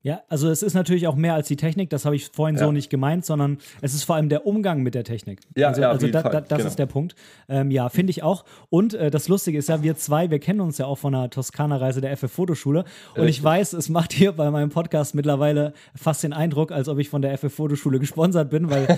[0.07, 2.64] Ja, also es ist natürlich auch mehr als die Technik, das habe ich vorhin ja.
[2.64, 5.40] so nicht gemeint, sondern es ist vor allem der Umgang mit der Technik.
[5.57, 6.69] Ja, also, ja, also da, da, das genau.
[6.69, 7.16] ist der Punkt.
[7.49, 8.45] Ähm, ja, finde ich auch.
[8.71, 11.29] Und äh, das Lustige ist ja, wir zwei, wir kennen uns ja auch von der
[11.31, 12.85] Toskana-Reise der FF Fotoschule.
[13.16, 13.38] Und Richtig.
[13.38, 17.09] ich weiß, es macht hier bei meinem Podcast mittlerweile fast den Eindruck, als ob ich
[17.09, 18.87] von der FF Fotoschule gesponsert bin, weil.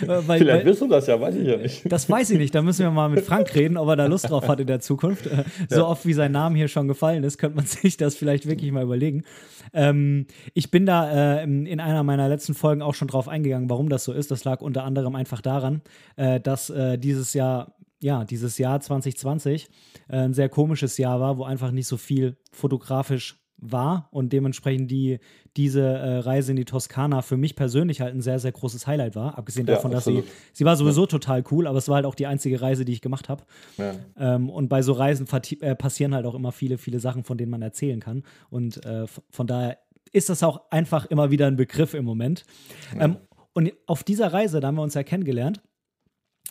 [0.06, 1.92] weil Vielleicht wirst du das ja, weiß ich ja nicht.
[1.92, 2.54] Das weiß ich nicht.
[2.54, 4.80] Da müssen wir mal mit Frank reden, ob er da Lust drauf hat in der
[4.80, 5.28] Zukunft.
[5.68, 8.72] So oft wie sein Name hier schon gefallen ist, könnte man sich das vielleicht wirklich
[8.72, 9.24] mal überlegen.
[9.72, 13.88] Ähm, ich bin da äh, in einer meiner letzten Folgen auch schon drauf eingegangen, warum
[13.88, 14.30] das so ist.
[14.30, 15.82] Das lag unter anderem einfach daran,
[16.16, 19.68] äh, dass äh, dieses Jahr ja, dieses Jahr 2020
[20.08, 24.90] äh, ein sehr komisches Jahr war, wo einfach nicht so viel fotografisch war und dementsprechend
[24.90, 25.18] die,
[25.56, 29.16] diese äh, Reise in die Toskana für mich persönlich halt ein sehr, sehr großes Highlight
[29.16, 29.36] war.
[29.38, 31.06] Abgesehen davon, ja, dass sie, sie war sowieso ja.
[31.06, 33.44] total cool, aber es war halt auch die einzige Reise, die ich gemacht habe.
[33.76, 33.94] Ja.
[34.16, 35.26] Ähm, und bei so Reisen
[35.60, 38.22] äh, passieren halt auch immer viele, viele Sachen, von denen man erzählen kann.
[38.48, 39.78] Und äh, von daher
[40.12, 42.44] ist das auch einfach immer wieder ein Begriff im Moment.
[42.98, 43.16] Ähm,
[43.52, 45.60] und auf dieser Reise, da haben wir uns ja kennengelernt.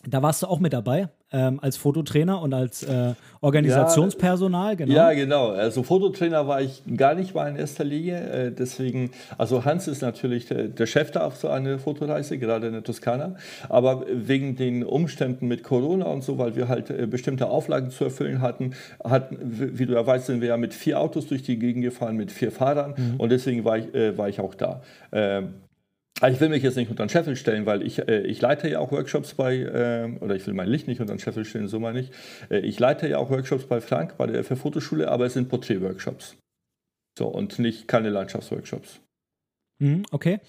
[0.08, 4.94] Da warst du auch mit dabei ähm, als Fototrainer und als äh, Organisationspersonal, genau.
[4.94, 5.50] Ja, genau.
[5.50, 8.20] Also Fototrainer war ich gar nicht mal in erster Linie.
[8.20, 12.66] Äh, deswegen, also Hans ist natürlich der, der, Chef da auf so einer Fotoreise, gerade
[12.66, 13.36] in der Toskana.
[13.68, 18.04] Aber wegen den Umständen mit Corona und so, weil wir halt äh, bestimmte Auflagen zu
[18.04, 21.58] erfüllen hatten, hatten, wie du ja weißt, sind wir ja mit vier Autos durch die
[21.58, 22.94] Gegend gefahren, mit vier Fahrern.
[22.96, 23.14] Mhm.
[23.18, 24.82] Und deswegen war ich, äh, war ich auch da.
[25.12, 25.54] Ähm,
[26.28, 28.78] ich will mich jetzt nicht unter den Scheffel stellen, weil ich, äh, ich leite ja
[28.80, 31.80] auch Workshops bei, äh, oder ich will mein Licht nicht unter den Scheffel stellen, so
[31.80, 32.12] mal nicht.
[32.50, 35.48] Äh, ich leite ja auch Workshops bei Frank, bei der FF Fotoschule, aber es sind
[35.48, 36.36] Porträt-Workshops.
[37.18, 39.00] So, und nicht keine Landschaftsworkshops.
[39.78, 40.40] Mhm, okay.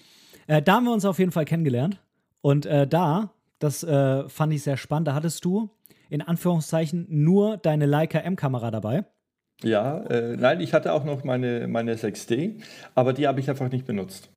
[0.46, 2.02] Äh, da haben wir uns auf jeden Fall kennengelernt.
[2.40, 5.70] Und äh, da, das äh, fand ich sehr spannend, da hattest du
[6.10, 9.04] in Anführungszeichen nur deine Leica M-Kamera dabei.
[9.62, 12.60] Ja, nein, ich hatte auch noch meine, meine 6D,
[12.96, 14.31] aber die habe ich einfach nicht benutzt.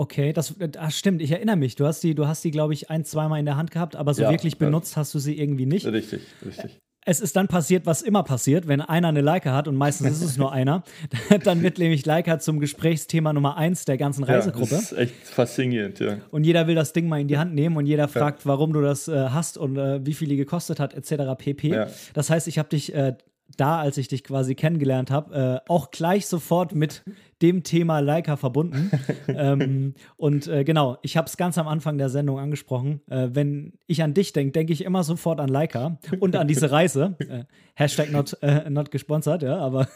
[0.00, 1.20] Okay, das, das stimmt.
[1.20, 1.74] Ich erinnere mich.
[1.74, 4.14] Du hast die, du hast die, glaube ich, ein, zweimal in der Hand gehabt, aber
[4.14, 5.86] so ja, wirklich benutzt hast du sie irgendwie nicht.
[5.86, 6.78] Richtig, richtig.
[7.04, 10.22] Es ist dann passiert, was immer passiert, wenn einer eine Leica hat und meistens ist
[10.22, 10.84] es nur einer,
[11.42, 14.70] dann wird nämlich Leica zum Gesprächspa Nummer eins der ganzen Reisegruppe.
[14.70, 16.18] Ja, das ist echt faszinierend, ja.
[16.30, 18.82] Und jeder will das Ding mal in die Hand nehmen und jeder fragt, warum du
[18.82, 21.34] das äh, hast und äh, wie viel die gekostet hat, etc.
[21.36, 21.68] pp.
[21.68, 21.88] Ja.
[22.14, 23.14] Das heißt, ich habe dich äh,
[23.56, 27.02] da, als ich dich quasi kennengelernt habe, äh, auch gleich sofort mit
[27.40, 28.90] dem Thema Leica verbunden.
[29.28, 33.00] ähm, und äh, genau, ich habe es ganz am Anfang der Sendung angesprochen.
[33.08, 36.70] Äh, wenn ich an dich denke, denke ich immer sofort an Leica und an diese
[36.70, 37.16] Reise.
[37.28, 39.86] Äh, Hashtag not, äh, not gesponsert, ja, aber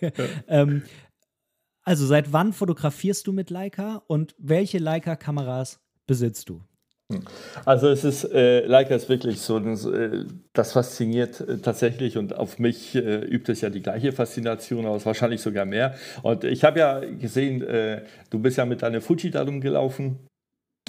[0.48, 0.82] ähm,
[1.84, 6.60] also seit wann fotografierst du mit Leica und welche Leica-Kameras besitzt du?
[7.64, 12.58] Also es ist, äh, Leica ist wirklich so, äh, das fasziniert äh, tatsächlich und auf
[12.58, 15.94] mich äh, übt es ja die gleiche Faszination aus, wahrscheinlich sogar mehr.
[16.22, 20.18] Und ich habe ja gesehen, äh, du bist ja mit deiner Fuji da rumgelaufen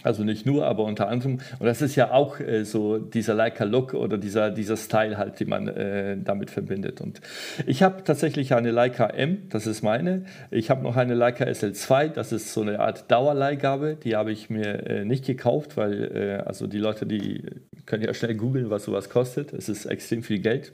[0.03, 1.39] also nicht nur, aber unter anderem.
[1.59, 5.49] Und das ist ja auch äh, so dieser Leica-Look oder dieser, dieser Style halt, den
[5.49, 7.01] man äh, damit verbindet.
[7.01, 7.21] Und
[7.65, 10.25] ich habe tatsächlich eine Leica M, das ist meine.
[10.51, 13.97] Ich habe noch eine Leica SL2, das ist so eine Art Dauerleihgabe.
[14.03, 17.43] Die habe ich mir äh, nicht gekauft, weil äh, also die Leute, die
[17.85, 19.53] können ja schnell googeln, was sowas kostet.
[19.53, 20.71] Es ist extrem viel Geld.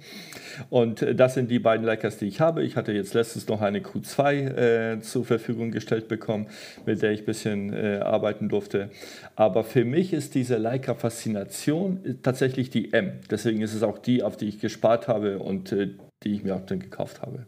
[0.69, 2.63] Und äh, das sind die beiden Leicas, die ich habe.
[2.63, 6.47] Ich hatte jetzt letztens noch eine Q2 äh, zur Verfügung gestellt bekommen,
[6.85, 8.89] mit der ich ein bisschen arbeiten durfte.
[9.35, 13.19] Aber für mich ist diese Leica-Faszination tatsächlich die M.
[13.29, 16.55] Deswegen ist es auch die, auf die ich gespart habe und äh, die ich mir
[16.55, 17.45] auch dann gekauft habe.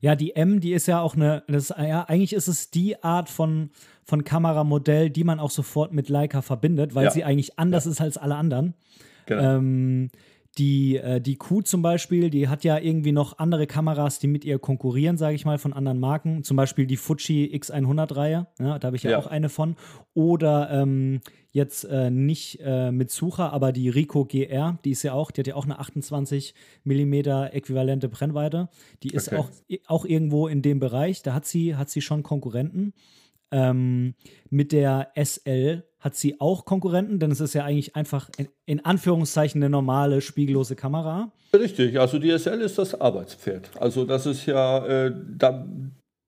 [0.00, 3.28] Ja, die M, die ist ja auch eine, das, ja, eigentlich ist es die Art
[3.28, 3.70] von,
[4.08, 7.10] von Kameramodell, die man auch sofort mit Leica verbindet, weil ja.
[7.10, 7.90] sie eigentlich anders ja.
[7.90, 8.72] ist als alle anderen.
[9.26, 9.56] Genau.
[9.56, 10.10] Ähm,
[10.56, 14.46] die, äh, die Q zum Beispiel, die hat ja irgendwie noch andere Kameras, die mit
[14.46, 16.42] ihr konkurrieren, sage ich mal, von anderen Marken.
[16.42, 19.76] Zum Beispiel die Fuji X100-Reihe, ja, da habe ich ja, ja, auch eine von.
[20.14, 25.12] Oder ähm, jetzt äh, nicht äh, mit Sucher, aber die Rico GR, die ist ja
[25.12, 27.12] auch, die hat ja auch eine 28 mm
[27.52, 28.70] äquivalente Brennweite.
[29.02, 29.36] Die ist okay.
[29.36, 29.50] auch,
[29.86, 31.22] auch irgendwo in dem Bereich.
[31.22, 32.94] Da hat sie, hat sie schon Konkurrenten.
[33.50, 34.14] Ähm,
[34.50, 38.30] mit der SL hat sie auch Konkurrenten, denn es ist ja eigentlich einfach
[38.66, 41.32] in, Anführungszeichen eine normale spiegellose Kamera.
[41.52, 43.70] Richtig, also die SL ist das Arbeitspferd.
[43.80, 45.66] Also das ist ja, äh, da,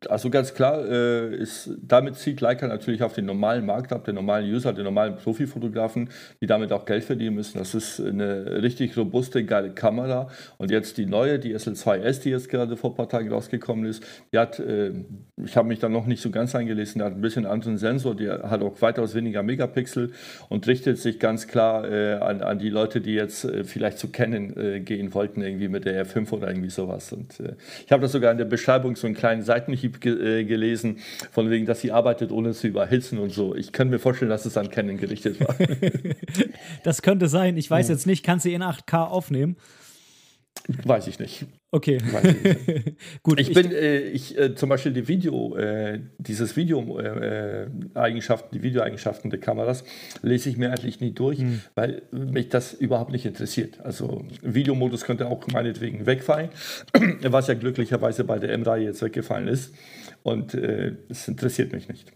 [0.09, 4.15] also ganz klar, äh, ist, damit zieht Leica natürlich auf den normalen Markt ab, den
[4.15, 6.09] normalen User, den normalen Profifotografen,
[6.41, 7.59] die damit auch Geld verdienen müssen.
[7.59, 10.29] Das ist eine richtig robuste, geile Kamera.
[10.57, 14.03] Und jetzt die neue, die SL2S, die jetzt gerade vor ein paar Tagen rausgekommen ist,
[14.33, 14.93] die hat, äh,
[15.45, 18.15] ich habe mich da noch nicht so ganz eingelesen, die hat ein bisschen anderen Sensor,
[18.15, 20.13] die hat auch weitaus weniger Megapixel
[20.49, 24.09] und richtet sich ganz klar äh, an, an die Leute, die jetzt äh, vielleicht zu
[24.09, 27.13] kennen äh, gehen wollten, irgendwie mit der R5 oder irgendwie sowas.
[27.13, 30.41] Und äh, ich habe das sogar in der Beschreibung so einen kleinen Seitenhieb Prinzip ge
[30.41, 30.99] äh, gelesen,
[31.33, 33.55] von wegen, dass sie arbeitet, ohne zu überhitzen und so.
[33.55, 35.55] Ich kann mir vorstellen, dass es an Canon gerichtet war.
[36.85, 37.57] das könnte sein.
[37.57, 39.57] Ich weiß jetzt nicht, kann sie in 8K aufnehmen?
[40.85, 41.47] Weiß ich nicht.
[41.73, 41.99] Okay.
[41.99, 42.13] Ich
[43.23, 43.41] Gut.
[43.41, 49.31] Ich bin, äh, ich äh, zum Beispiel die Video, äh, dieses Video-Eigenschaften, äh, die Videoeigenschaften
[49.31, 49.85] der Kameras
[50.23, 51.63] lese ich mir eigentlich nie durch, mhm.
[51.75, 53.81] weil mich das überhaupt nicht interessiert.
[53.81, 56.51] Also Videomodus könnte auch meinetwegen wegfallen,
[57.23, 59.75] was ja glücklicherweise bei der M-Reihe jetzt weggefallen ist.
[60.23, 62.13] Und äh, es interessiert mich nicht.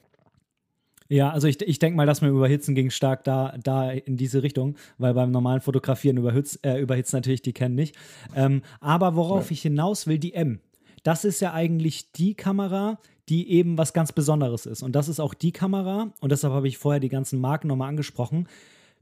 [1.08, 4.42] Ja, also ich, ich denke mal, dass mir Überhitzen ging stark da, da in diese
[4.42, 7.96] Richtung, weil beim normalen Fotografieren überhitzt, äh, überhitzt natürlich die Canon nicht.
[8.34, 9.52] Ähm, aber worauf ja.
[9.52, 10.60] ich hinaus will, die M.
[11.02, 14.82] Das ist ja eigentlich die Kamera, die eben was ganz Besonderes ist.
[14.82, 17.88] Und das ist auch die Kamera, und deshalb habe ich vorher die ganzen Marken nochmal
[17.88, 18.48] angesprochen,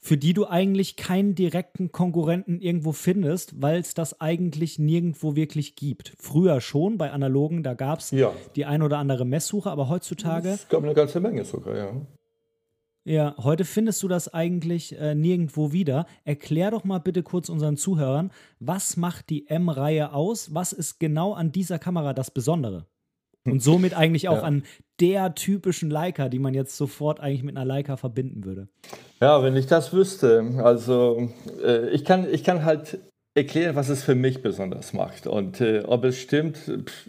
[0.03, 5.77] für die du eigentlich keinen direkten Konkurrenten irgendwo findest, weil es das eigentlich nirgendwo wirklich
[5.77, 6.13] gibt.
[6.19, 8.33] Früher schon, bei analogen, da gab es ja.
[8.57, 10.49] die ein oder andere Messsuche, aber heutzutage.
[10.51, 11.93] Es gab eine ganze Menge sogar, ja.
[13.05, 16.07] Ja, heute findest du das eigentlich äh, nirgendwo wieder.
[16.25, 20.53] Erklär doch mal bitte kurz unseren Zuhörern, was macht die M-Reihe aus?
[20.53, 22.87] Was ist genau an dieser Kamera das Besondere?
[23.45, 24.43] Und somit eigentlich auch ja.
[24.43, 24.63] an
[25.01, 28.69] der typischen Leica, die man jetzt sofort eigentlich mit einer Leica verbinden würde.
[29.21, 30.61] Ja, wenn ich das wüsste.
[30.63, 31.29] Also
[31.63, 33.01] äh, ich, kann, ich kann halt
[33.35, 35.27] erklären, was es für mich besonders macht.
[35.27, 36.59] Und äh, ob es stimmt,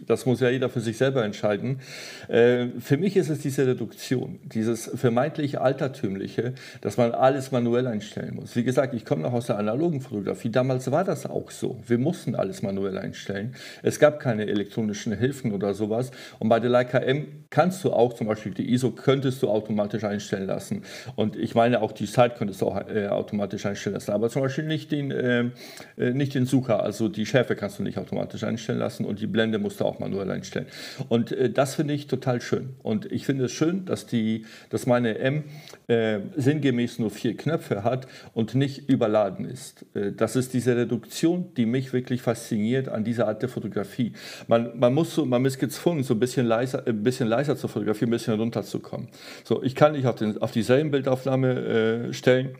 [0.06, 1.80] das muss ja jeder für sich selber entscheiden.
[2.28, 8.36] Äh, für mich ist es diese Reduktion, dieses vermeintlich Altertümliche, dass man alles manuell einstellen
[8.36, 8.56] muss.
[8.56, 10.48] Wie gesagt, ich komme noch aus der analogen Fotografie.
[10.48, 11.82] Damals war das auch so.
[11.86, 13.54] Wir mussten alles manuell einstellen.
[13.82, 16.10] Es gab keine elektronischen Hilfen oder sowas.
[16.38, 20.04] Und bei der Leica M kannst du auch zum Beispiel die ISO könntest du automatisch
[20.04, 20.84] einstellen lassen.
[21.16, 24.12] Und ich meine auch die Zeit könntest du auch äh, automatisch einstellen lassen.
[24.12, 25.52] Aber zum Beispiel nicht den ähm,
[25.98, 29.26] äh, nicht den Sucher, also die Schärfe kannst du nicht automatisch einstellen lassen und die
[29.26, 30.66] Blende musst du auch manuell einstellen.
[31.08, 32.70] Und äh, das finde ich total schön.
[32.82, 35.44] Und ich finde es schön, dass, die, dass meine M
[35.86, 39.86] äh, sinngemäß nur vier Knöpfe hat und nicht überladen ist.
[39.94, 44.12] Äh, das ist diese Reduktion, die mich wirklich fasziniert an dieser Art der Fotografie.
[44.48, 47.68] Man, man, muss so, man ist gezwungen, so ein bisschen leiser, ein bisschen leiser zu
[47.68, 49.08] fotografieren, ein bisschen runterzukommen.
[49.44, 52.56] So, ich kann nicht auf, den, auf dieselben Bildaufnahme äh, stellen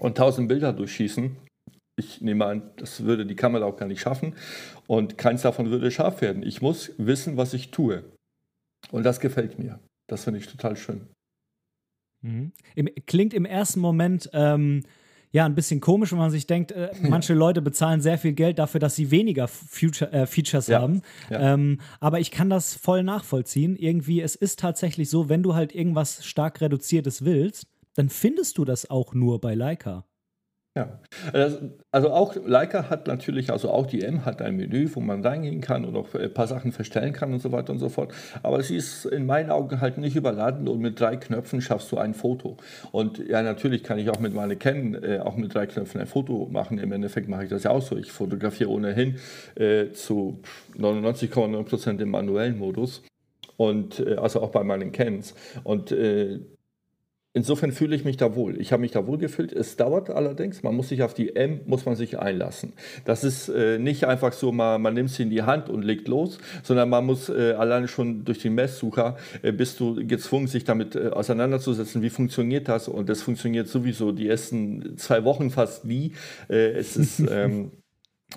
[0.00, 1.47] und tausend Bilder durchschießen
[1.98, 4.34] ich nehme an, das würde die Kamera auch gar nicht schaffen
[4.86, 6.42] und keins davon würde scharf werden.
[6.42, 8.04] Ich muss wissen, was ich tue.
[8.90, 9.80] Und das gefällt mir.
[10.08, 11.06] Das finde ich total schön.
[12.22, 12.52] Mhm.
[13.06, 14.82] Klingt im ersten Moment ähm,
[15.30, 18.58] ja ein bisschen komisch, wenn man sich denkt, äh, manche Leute bezahlen sehr viel Geld
[18.58, 21.02] dafür, dass sie weniger Future, äh, Features ja, haben.
[21.30, 21.54] Ja.
[21.54, 23.76] Ähm, aber ich kann das voll nachvollziehen.
[23.76, 28.64] Irgendwie, es ist tatsächlich so, wenn du halt irgendwas stark reduziertes willst, dann findest du
[28.64, 30.04] das auch nur bei Leica.
[30.78, 31.00] Ja,
[31.90, 35.60] also auch Leica hat natürlich, also auch die M hat ein Menü, wo man reingehen
[35.60, 38.14] kann und auch ein paar Sachen verstellen kann und so weiter und so fort.
[38.44, 41.98] Aber sie ist in meinen Augen halt nicht überladen und mit drei Knöpfen schaffst du
[41.98, 42.58] ein Foto.
[42.92, 46.06] Und ja, natürlich kann ich auch mit meiner Canon äh, auch mit drei Knöpfen ein
[46.06, 46.78] Foto machen.
[46.78, 47.96] Im Endeffekt mache ich das ja auch so.
[47.96, 49.16] Ich fotografiere ohnehin
[49.56, 50.40] äh, zu
[50.78, 53.02] 99,9% im manuellen Modus
[53.56, 55.34] und äh, also auch bei meinen Cans.
[55.64, 56.38] Und äh,
[57.38, 58.60] Insofern fühle ich mich da wohl.
[58.60, 59.52] Ich habe mich da wohl gefühlt.
[59.52, 60.64] Es dauert allerdings.
[60.64, 62.72] Man muss sich auf die M muss man sich einlassen.
[63.04, 66.08] Das ist äh, nicht einfach so, man, man nimmt sie in die Hand und legt
[66.08, 70.64] los, sondern man muss äh, alleine schon durch den Messsucher äh, bist du gezwungen, sich
[70.64, 72.02] damit äh, auseinanderzusetzen.
[72.02, 72.88] Wie funktioniert das?
[72.88, 76.14] Und das funktioniert sowieso die ersten zwei Wochen fast nie.
[76.48, 77.70] Äh, es ist ähm,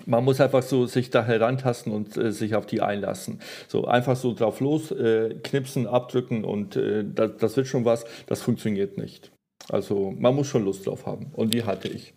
[0.05, 3.41] man muss einfach so sich da herantasten und äh, sich auf die einlassen.
[3.67, 8.05] So einfach so drauf los, äh, knipsen, abdrücken und äh, das, das wird schon was.
[8.27, 9.31] Das funktioniert nicht.
[9.69, 12.13] Also man muss schon Lust drauf haben und die hatte ich.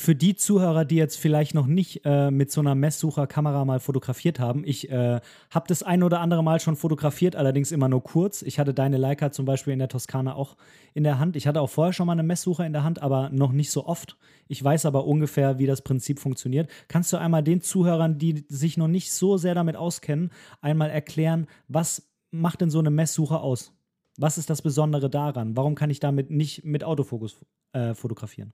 [0.00, 4.38] Für die Zuhörer, die jetzt vielleicht noch nicht äh, mit so einer Messsucherkamera mal fotografiert
[4.38, 8.42] haben, ich äh, habe das ein oder andere Mal schon fotografiert, allerdings immer nur kurz.
[8.42, 10.56] Ich hatte deine Leica zum Beispiel in der Toskana auch
[10.94, 11.34] in der Hand.
[11.34, 13.86] Ich hatte auch vorher schon mal eine Messsucher in der Hand, aber noch nicht so
[13.86, 14.16] oft.
[14.46, 16.70] Ich weiß aber ungefähr, wie das Prinzip funktioniert.
[16.86, 20.30] Kannst du einmal den Zuhörern, die sich noch nicht so sehr damit auskennen,
[20.60, 23.72] einmal erklären, was macht denn so eine Messsuche aus?
[24.16, 25.56] Was ist das Besondere daran?
[25.56, 28.52] Warum kann ich damit nicht mit Autofokus äh, fotografieren?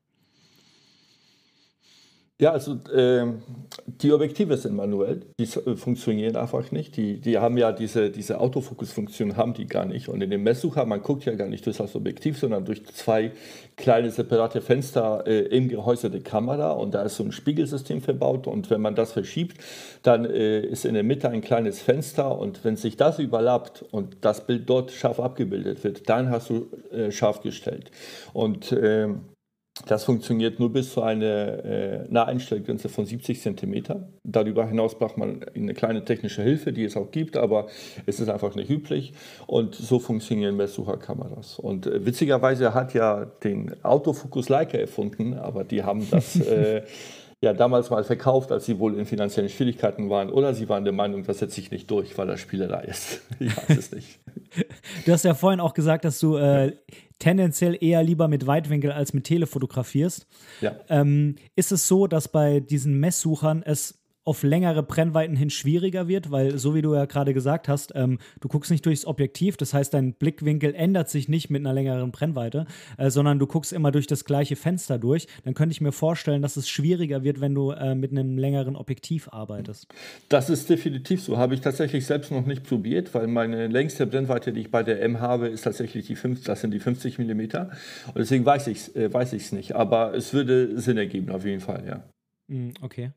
[2.41, 3.27] Ja, also äh,
[3.87, 6.97] die Objektive sind manuell, die äh, funktionieren einfach nicht.
[6.97, 10.09] Die, die haben ja diese, diese Autofokusfunktion, haben die gar nicht.
[10.09, 13.31] Und in dem Messsucher, man guckt ja gar nicht durch das Objektiv, sondern durch zwei
[13.77, 16.73] kleine separate Fenster äh, im Gehäuse der Kamera.
[16.73, 18.49] Und da ist so ein Spiegelsystem verbaut.
[18.49, 19.59] Und wenn man das verschiebt,
[20.03, 22.37] dann äh, ist in der Mitte ein kleines Fenster.
[22.37, 26.67] Und wenn sich das überlappt und das Bild dort scharf abgebildet wird, dann hast du
[26.91, 27.93] äh, scharf gestellt.
[28.33, 29.21] Und ähm,
[29.87, 33.85] das funktioniert nur bis zu einer äh, Naheinstellgrenze von 70 cm.
[34.23, 37.67] Darüber hinaus braucht man eine kleine technische Hilfe, die es auch gibt, aber
[38.07, 39.15] es ist einfach nicht üblich.
[39.49, 41.59] Und so funktionieren Messsucherkameras.
[41.59, 46.83] Und äh, witzigerweise hat ja den Autofokus Leica erfunden, aber die haben das äh,
[47.45, 50.31] ja damals mal verkauft, als sie wohl in finanziellen Schwierigkeiten waren.
[50.31, 53.23] Oder sie waren der Meinung, das setzt sich nicht durch, weil das Spielerei ist.
[53.39, 54.21] ich weiß es nicht.
[55.05, 56.77] Du hast ja vorhin auch gesagt, dass du äh,
[57.19, 60.27] tendenziell eher lieber mit Weitwinkel als mit Tele fotografierst.
[60.61, 60.77] Ja.
[60.89, 66.31] Ähm, ist es so, dass bei diesen Messsuchern es auf längere Brennweiten hin schwieriger wird,
[66.31, 69.75] weil so wie du ja gerade gesagt hast, ähm, du guckst nicht durchs Objektiv, das
[69.75, 72.67] heißt, dein Blickwinkel ändert sich nicht mit einer längeren Brennweite,
[72.97, 75.27] äh, sondern du guckst immer durch das gleiche Fenster durch.
[75.45, 78.77] Dann könnte ich mir vorstellen, dass es schwieriger wird, wenn du äh, mit einem längeren
[78.77, 79.89] Objektiv arbeitest.
[80.29, 81.37] Das ist definitiv so.
[81.37, 85.03] Habe ich tatsächlich selbst noch nicht probiert, weil meine längste Brennweite, die ich bei der
[85.03, 87.41] M habe, ist tatsächlich die 5, das sind die 50 mm.
[87.41, 89.75] Und deswegen weiß ich es äh, weiß nicht.
[89.75, 92.03] Aber es würde Sinn ergeben, auf jeden Fall, ja.
[92.49, 93.13] Mm, okay.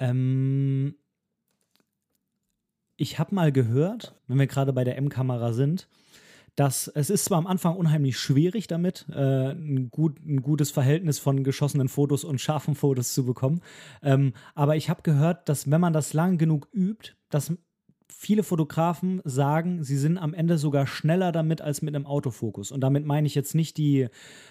[0.00, 0.96] Ähm,
[2.96, 5.88] ich habe mal gehört, wenn wir gerade bei der M-Kamera sind,
[6.56, 11.18] dass es ist zwar am Anfang unheimlich schwierig damit, äh, ein, gut, ein, gutes Verhältnis
[11.18, 13.62] von geschossenen Fotos und scharfen Fotos zu bekommen,
[14.02, 17.52] ähm, aber ich habe gehört, dass wenn man das lang genug übt, dass
[18.12, 22.72] viele Fotografen sagen, sie sind am Ende sogar schneller damit als mit einem Autofokus.
[22.72, 24.08] Und damit meine ich jetzt nicht die,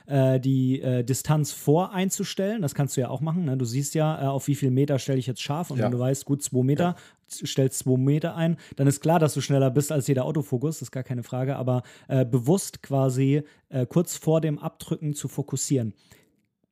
[0.08, 2.62] äh, die äh, Distanz voreinzustellen.
[2.62, 3.46] Das kannst du ja auch machen.
[3.46, 3.58] Ne?
[3.58, 5.72] Du siehst ja, äh, auf wie viel Meter stelle ich jetzt scharf.
[5.72, 5.86] Und ja.
[5.86, 6.96] wenn du weißt, gut, zwei Meter,
[7.30, 7.48] ja.
[7.48, 10.78] stellst zwei Meter ein, dann ist klar, dass du schneller bist als jeder Autofokus.
[10.78, 11.56] Das ist gar keine Frage.
[11.56, 15.94] Aber äh, bewusst quasi äh, kurz vor dem Abdrücken zu fokussieren.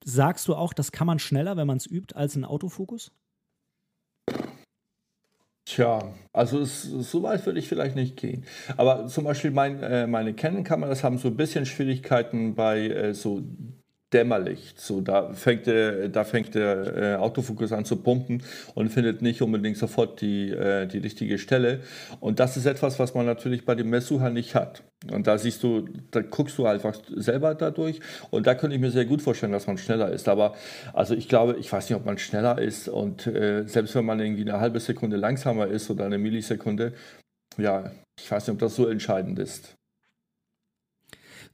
[0.03, 3.11] Sagst du auch, das kann man schneller, wenn man es übt, als ein Autofokus?
[5.67, 8.45] Tja, also so weit würde ich vielleicht nicht gehen.
[8.77, 13.43] Aber zum Beispiel mein, äh, meine Canon-Kameras haben so ein bisschen Schwierigkeiten bei äh, so
[14.13, 14.79] Dämmerlicht.
[14.79, 18.41] So, da fängt der, da fängt der äh, Autofokus an zu pumpen
[18.73, 21.81] und findet nicht unbedingt sofort die, äh, die richtige Stelle.
[22.21, 24.83] Und das ist etwas, was man natürlich bei dem Messsucher nicht hat.
[25.11, 27.99] Und da siehst du, da guckst du einfach selber dadurch.
[28.31, 30.29] Und da könnte ich mir sehr gut vorstellen, dass man schneller ist.
[30.29, 30.55] Aber
[30.93, 32.87] also ich glaube, ich weiß nicht, ob man schneller ist.
[32.87, 36.93] Und äh, selbst wenn man irgendwie eine halbe Sekunde langsamer ist oder eine Millisekunde,
[37.57, 39.76] ja, ich weiß nicht, ob das so entscheidend ist.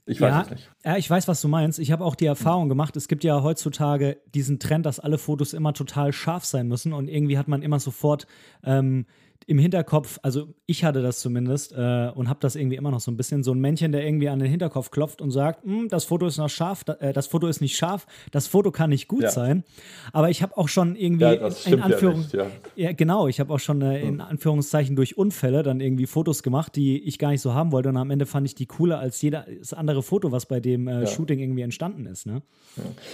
[0.05, 0.71] Ich weiß ja, es nicht.
[0.83, 1.79] Ja, ich weiß, was du meinst.
[1.79, 5.53] Ich habe auch die Erfahrung gemacht, es gibt ja heutzutage diesen Trend, dass alle Fotos
[5.53, 8.27] immer total scharf sein müssen und irgendwie hat man immer sofort
[8.63, 9.05] ähm,
[9.47, 13.11] im Hinterkopf, also ich hatte das zumindest äh, und habe das irgendwie immer noch so
[13.11, 16.05] ein bisschen, so ein Männchen, der irgendwie an den Hinterkopf klopft und sagt, hm, das
[16.05, 19.07] Foto ist noch scharf, da, äh, das Foto ist nicht scharf, das Foto kann nicht
[19.07, 19.31] gut ja.
[19.31, 19.63] sein.
[20.11, 22.91] Aber ich habe auch schon irgendwie ja, in Anführung, ja, ja.
[22.93, 27.01] genau, ich habe auch schon äh, in Anführungszeichen durch Unfälle dann irgendwie Fotos gemacht, die
[27.03, 29.73] ich gar nicht so haben wollte und am Ende fand ich die cooler als jedes
[29.73, 32.25] andere Foto, was bei dem äh, Shooting irgendwie entstanden ist.
[32.25, 32.41] Ne?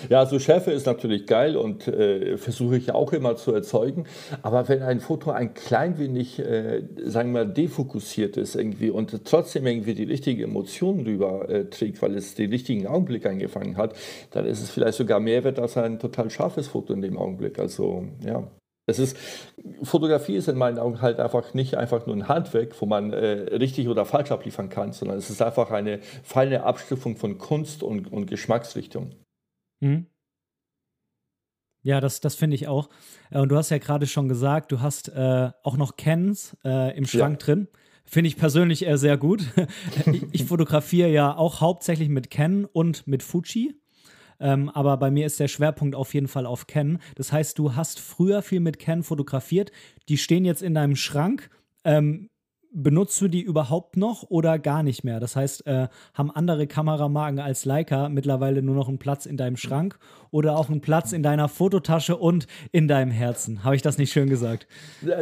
[0.10, 4.06] Ja, so Schärfe ist natürlich geil und äh, versuche ich auch immer zu erzeugen.
[4.42, 8.92] Aber wenn ein Foto ein klein wenig nicht, äh, sagen wir mal, defokussiert ist irgendwie
[8.92, 13.78] und trotzdem irgendwie die richtige Emotion rüber äh, trägt, weil es den richtigen Augenblick eingefangen
[13.78, 13.96] hat,
[14.32, 17.58] dann ist es vielleicht sogar mehr wert als ein total scharfes Foto in dem Augenblick.
[17.58, 18.48] Also, ja.
[18.86, 19.18] Es ist,
[19.84, 23.56] Fotografie ist in meinen Augen halt einfach nicht einfach nur ein Handwerk, wo man äh,
[23.56, 28.12] richtig oder falsch abliefern kann, sondern es ist einfach eine feine Abstufung von Kunst und,
[28.12, 29.12] und Geschmacksrichtung.
[29.80, 30.08] Mhm.
[31.82, 32.90] Ja, das, das finde ich auch.
[33.32, 36.96] Äh, und du hast ja gerade schon gesagt, du hast äh, auch noch Cans äh,
[36.98, 37.46] im Schrank ja.
[37.46, 37.68] drin.
[38.06, 39.44] Finde ich persönlich eher sehr gut.
[40.12, 43.76] ich, ich fotografiere ja auch hauptsächlich mit Canon und mit Fuji.
[44.40, 47.00] Ähm, aber bei mir ist der Schwerpunkt auf jeden Fall auf Canon.
[47.16, 49.72] Das heißt, du hast früher viel mit Canon fotografiert.
[50.08, 51.50] Die stehen jetzt in deinem Schrank.
[51.84, 52.30] Ähm,
[52.72, 55.20] benutzt du die überhaupt noch oder gar nicht mehr?
[55.20, 59.58] Das heißt, äh, haben andere Kameramarken als Leica mittlerweile nur noch einen Platz in deinem
[59.58, 60.00] Schrank
[60.32, 63.64] oder auch einen Platz in deiner Fototasche und in deinem Herzen?
[63.64, 64.68] Habe ich das nicht schön gesagt?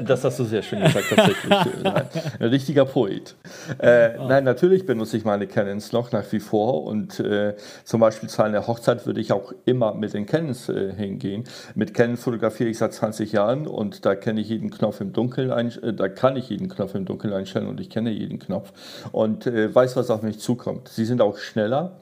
[0.03, 1.53] Das hast du sehr schön gesagt, tatsächlich.
[2.39, 3.35] Ein richtiger Poet.
[3.79, 4.27] Äh, oh.
[4.27, 8.43] Nein, natürlich benutze ich meine Canons noch nach wie vor und äh, zum Beispiel zu
[8.43, 11.43] einer Hochzeit würde ich auch immer mit den Canons äh, hingehen.
[11.75, 15.51] Mit Canon fotografiere ich seit 20 Jahren und da kenne ich jeden Knopf im Dunkeln,
[15.51, 18.73] äh, da kann ich jeden Knopf im Dunkeln einstellen und ich kenne jeden Knopf
[19.11, 20.89] und äh, weiß, was auf mich zukommt.
[20.89, 21.99] Sie sind auch schneller.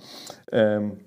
[0.51, 0.97] Ähm,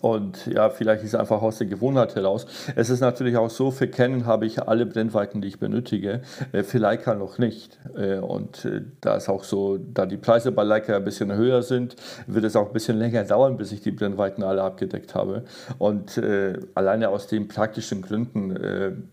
[0.00, 2.46] und ja, vielleicht ist es einfach aus der Gewohnheit heraus.
[2.74, 6.64] Es ist natürlich auch so, für Canon habe ich alle Brennweiten, die ich benötige, äh,
[6.64, 7.78] für Leica noch nicht.
[7.96, 11.62] Äh, und äh, da ist auch so, da die Preise bei Leica ein bisschen höher
[11.62, 11.94] sind,
[12.26, 15.44] wird es auch ein bisschen länger dauern, bis ich die Brennweiten alle abgedeckt habe.
[15.78, 16.20] Und
[16.74, 19.08] alleine aus den praktischen Gründen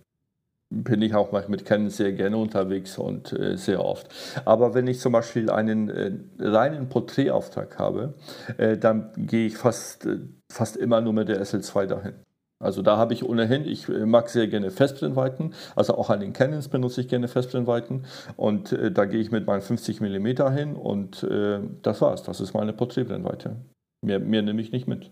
[0.74, 4.08] bin ich auch mit Canon sehr gerne unterwegs und äh, sehr oft.
[4.46, 8.16] Aber wenn ich zum Beispiel einen äh, reinen Porträtauftrag habe,
[8.58, 10.20] äh, dann gehe ich fast, äh,
[10.52, 12.14] fast immer nur mit der SL2 dahin.
[12.60, 16.34] Also da habe ich ohnehin, ich äh, mag sehr gerne Festbrennweiten, also auch an den
[16.34, 18.06] Canons benutze ich gerne Festbrennweiten
[18.38, 21.28] und äh, da gehe ich mit meinen 50 mm hin und
[21.82, 23.58] das war's, das ist meine Porträtbrennweite.
[24.02, 25.12] Mehr, mehr nehme ich nicht mit.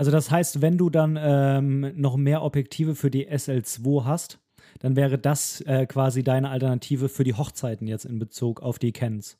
[0.00, 4.38] Also das heißt, wenn du dann ähm, noch mehr Objektive für die SL2 hast,
[4.78, 8.92] dann wäre das äh, quasi deine Alternative für die Hochzeiten jetzt in Bezug auf die
[8.92, 9.36] Cans.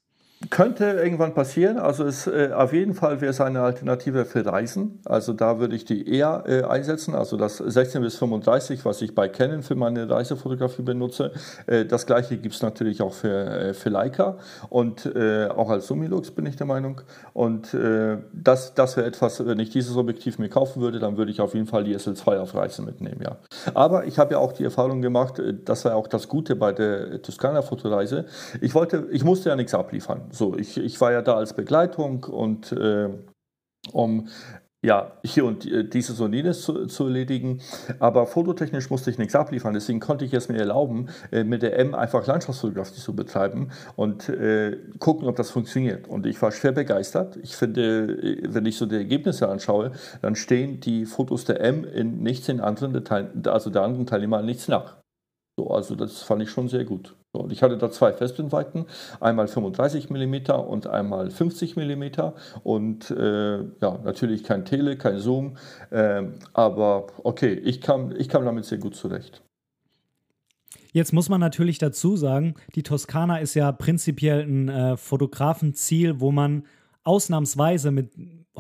[0.49, 1.79] Könnte irgendwann passieren.
[1.79, 5.01] Also es, äh, auf jeden Fall wäre es eine Alternative für Reisen.
[5.05, 7.15] Also da würde ich die eher äh, einsetzen.
[7.15, 11.33] Also das 16 bis 35, was ich bei Canon für meine Reisefotografie benutze.
[11.67, 14.39] Äh, das gleiche gibt es natürlich auch für, äh, für Leica
[14.71, 17.03] und äh, auch als Summilux bin ich der Meinung.
[17.35, 21.31] Und äh, das, das wäre etwas, wenn ich dieses Objektiv mir kaufen würde, dann würde
[21.31, 23.21] ich auf jeden Fall die SL2 auf Reise mitnehmen.
[23.23, 23.37] Ja.
[23.75, 25.35] Aber ich habe ja auch die Erfahrung gemacht,
[25.67, 28.25] das war auch das Gute bei der Toskana-Fotoreise.
[28.63, 30.30] Ich wollte, ich musste ja nichts abliefern.
[30.31, 33.09] So, ich, ich war ja da als Begleitung und äh,
[33.93, 34.29] um
[34.83, 37.61] ja, hier und äh, dieses und jenes zu, zu, erledigen.
[37.99, 39.75] Aber fototechnisch musste ich nichts abliefern.
[39.75, 44.31] Deswegen konnte ich es mir erlauben, äh, mit der M einfach Landschaftsfotografie zu betreiben und
[44.31, 46.09] äh, gucken, ob das funktioniert.
[46.09, 47.39] Und ich war schwer begeistert.
[47.43, 51.85] Ich finde, äh, wenn ich so die Ergebnisse anschaue, dann stehen die Fotos der M
[51.85, 55.00] in nichts in anderen Details, also der anderen Teilnehmer nichts nach.
[55.61, 57.15] So, also das fand ich schon sehr gut.
[57.35, 58.87] So, ich hatte da zwei Festbrennweiten,
[59.21, 62.05] einmal 35 mm und einmal 50 mm
[62.63, 65.59] und äh, ja, natürlich kein Tele, kein Zoom,
[65.91, 66.23] äh,
[66.55, 69.43] aber okay, ich kam, ich kam damit sehr gut zurecht.
[70.93, 76.33] Jetzt muss man natürlich dazu sagen, die Toskana ist ja prinzipiell ein äh, Fotografenziel, wo
[76.33, 76.65] man
[77.05, 78.13] ausnahmsweise mit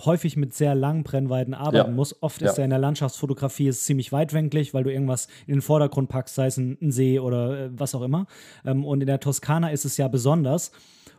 [0.04, 1.96] häufig mit sehr langen Brennweiten arbeiten ja.
[1.96, 2.22] muss.
[2.22, 2.58] Oft ist ja.
[2.58, 6.46] ja in der Landschaftsfotografie ist ziemlich weitwinklig, weil du irgendwas in den Vordergrund packst, sei
[6.46, 8.26] es ein, ein See oder äh, was auch immer.
[8.64, 10.72] Ähm, und in der Toskana ist es ja besonders.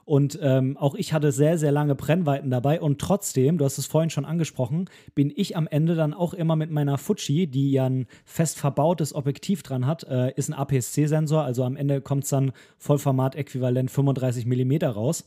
[0.03, 2.81] Und ähm, auch ich hatte sehr, sehr lange Brennweiten dabei.
[2.81, 6.55] Und trotzdem, du hast es vorhin schon angesprochen, bin ich am Ende dann auch immer
[6.55, 11.43] mit meiner Fuji, die ja ein fest verbautes Objektiv dran hat, äh, ist ein APS-C-Sensor.
[11.43, 15.23] Also am Ende kommt es dann Vollformat-Äquivalent 35 mm raus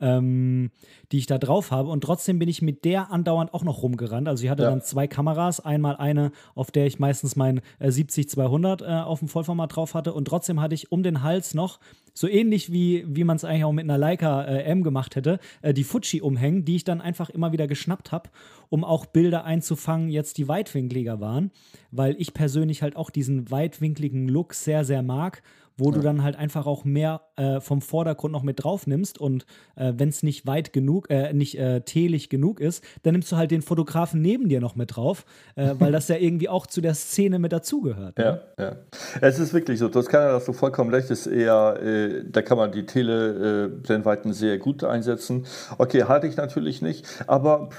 [0.00, 0.70] ähm,
[1.12, 1.90] die ich da drauf habe.
[1.90, 4.28] Und trotzdem bin ich mit der andauernd auch noch rumgerannt.
[4.28, 4.70] Also ich hatte ja.
[4.70, 5.60] dann zwei Kameras.
[5.60, 10.12] Einmal eine, auf der ich meistens mein äh, 70-200 äh, auf dem Vollformat drauf hatte.
[10.12, 11.80] Und trotzdem hatte ich um den Hals noch,
[12.14, 15.38] so ähnlich wie, wie man es eigentlich auch mit einer Leica äh, M gemacht hätte,
[15.62, 18.30] äh, die Fuji umhängen, die ich dann einfach immer wieder geschnappt habe,
[18.70, 21.52] um auch Bilder einzufangen, jetzt die weitwinkliger waren.
[21.92, 25.42] Weil ich persönlich halt auch diesen weitwinkligen Look sehr, sehr mag
[25.78, 25.96] wo ja.
[25.96, 29.92] du dann halt einfach auch mehr äh, vom Vordergrund noch mit drauf nimmst und äh,
[29.96, 33.50] wenn es nicht weit genug, äh, nicht äh, telig genug ist, dann nimmst du halt
[33.50, 35.24] den Fotografen neben dir noch mit drauf,
[35.54, 38.18] äh, weil das ja irgendwie auch zu der Szene mit dazugehört.
[38.18, 38.40] Ne?
[38.58, 38.76] Ja, ja.
[39.20, 42.72] Es ist wirklich so, Toskana, dass du vollkommen recht, ist eher, äh, da kann man
[42.72, 45.46] die Tele-Brennweiten sehr gut einsetzen.
[45.78, 47.70] Okay, hatte ich natürlich nicht, aber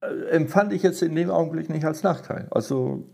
[0.00, 2.46] äh, empfand ich jetzt in dem Augenblick nicht als Nachteil.
[2.50, 3.08] Also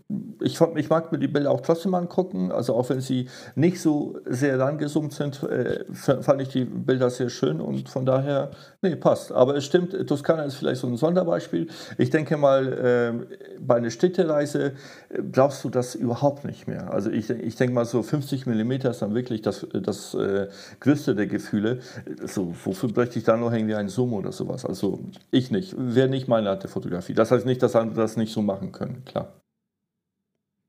[0.45, 4.19] ich, ich, mag mir die Bilder auch trotzdem angucken, also auch wenn sie nicht so
[4.25, 8.51] sehr rangesummt sind, äh, fand ich die Bilder sehr schön und von daher,
[8.83, 9.31] nee, passt.
[9.31, 11.67] Aber es stimmt, Toskana ist vielleicht so ein Sonderbeispiel.
[11.97, 14.73] Ich denke mal, äh, bei einer Städtereise
[15.09, 16.93] äh, brauchst du das überhaupt nicht mehr.
[16.93, 20.47] Also ich, ich denke mal, so 50 mm ist dann wirklich das, das äh,
[20.79, 21.79] größte der Gefühle.
[22.23, 24.63] So, wofür bräuchte ich da noch irgendwie einen Zoom oder sowas?
[24.63, 24.99] Also
[25.31, 27.15] ich nicht, wäre nicht meine Art der Fotografie.
[27.15, 29.33] Das heißt nicht, dass andere das nicht so machen können, klar.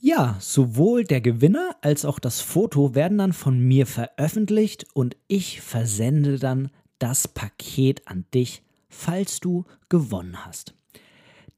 [0.03, 5.61] Ja, sowohl der Gewinner als auch das Foto werden dann von mir veröffentlicht und ich
[5.61, 10.73] versende dann das Paket an dich, falls du gewonnen hast.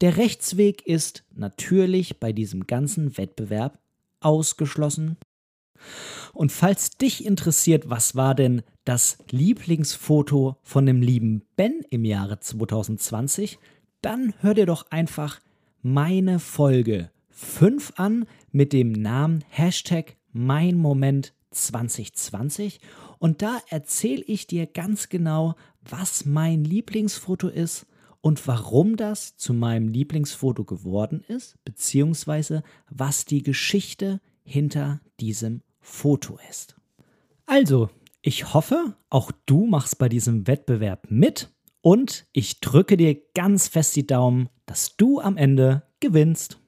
[0.04, 3.80] Der Rechtsweg ist natürlich bei diesem ganzen Wettbewerb
[4.20, 5.16] ausgeschlossen.
[6.34, 12.38] Und falls dich interessiert, was war denn das Lieblingsfoto von dem lieben Ben im Jahre
[12.38, 13.60] 2020,
[14.02, 15.40] dann hör dir doch einfach
[15.82, 22.82] meine Folge 5 an mit dem Namen Hashtag Mein Moment 2020
[23.20, 25.56] und da erzähle ich dir ganz genau,
[25.90, 27.86] was mein Lieblingsfoto ist
[28.24, 36.40] und warum das zu meinem Lieblingsfoto geworden ist, beziehungsweise was die Geschichte hinter diesem Foto
[36.50, 36.78] ist.
[37.46, 37.90] Also,
[38.22, 43.94] ich hoffe, auch du machst bei diesem Wettbewerb mit und ich drücke dir ganz fest
[43.98, 46.62] die Daumen, dass du am Ende gewinnst.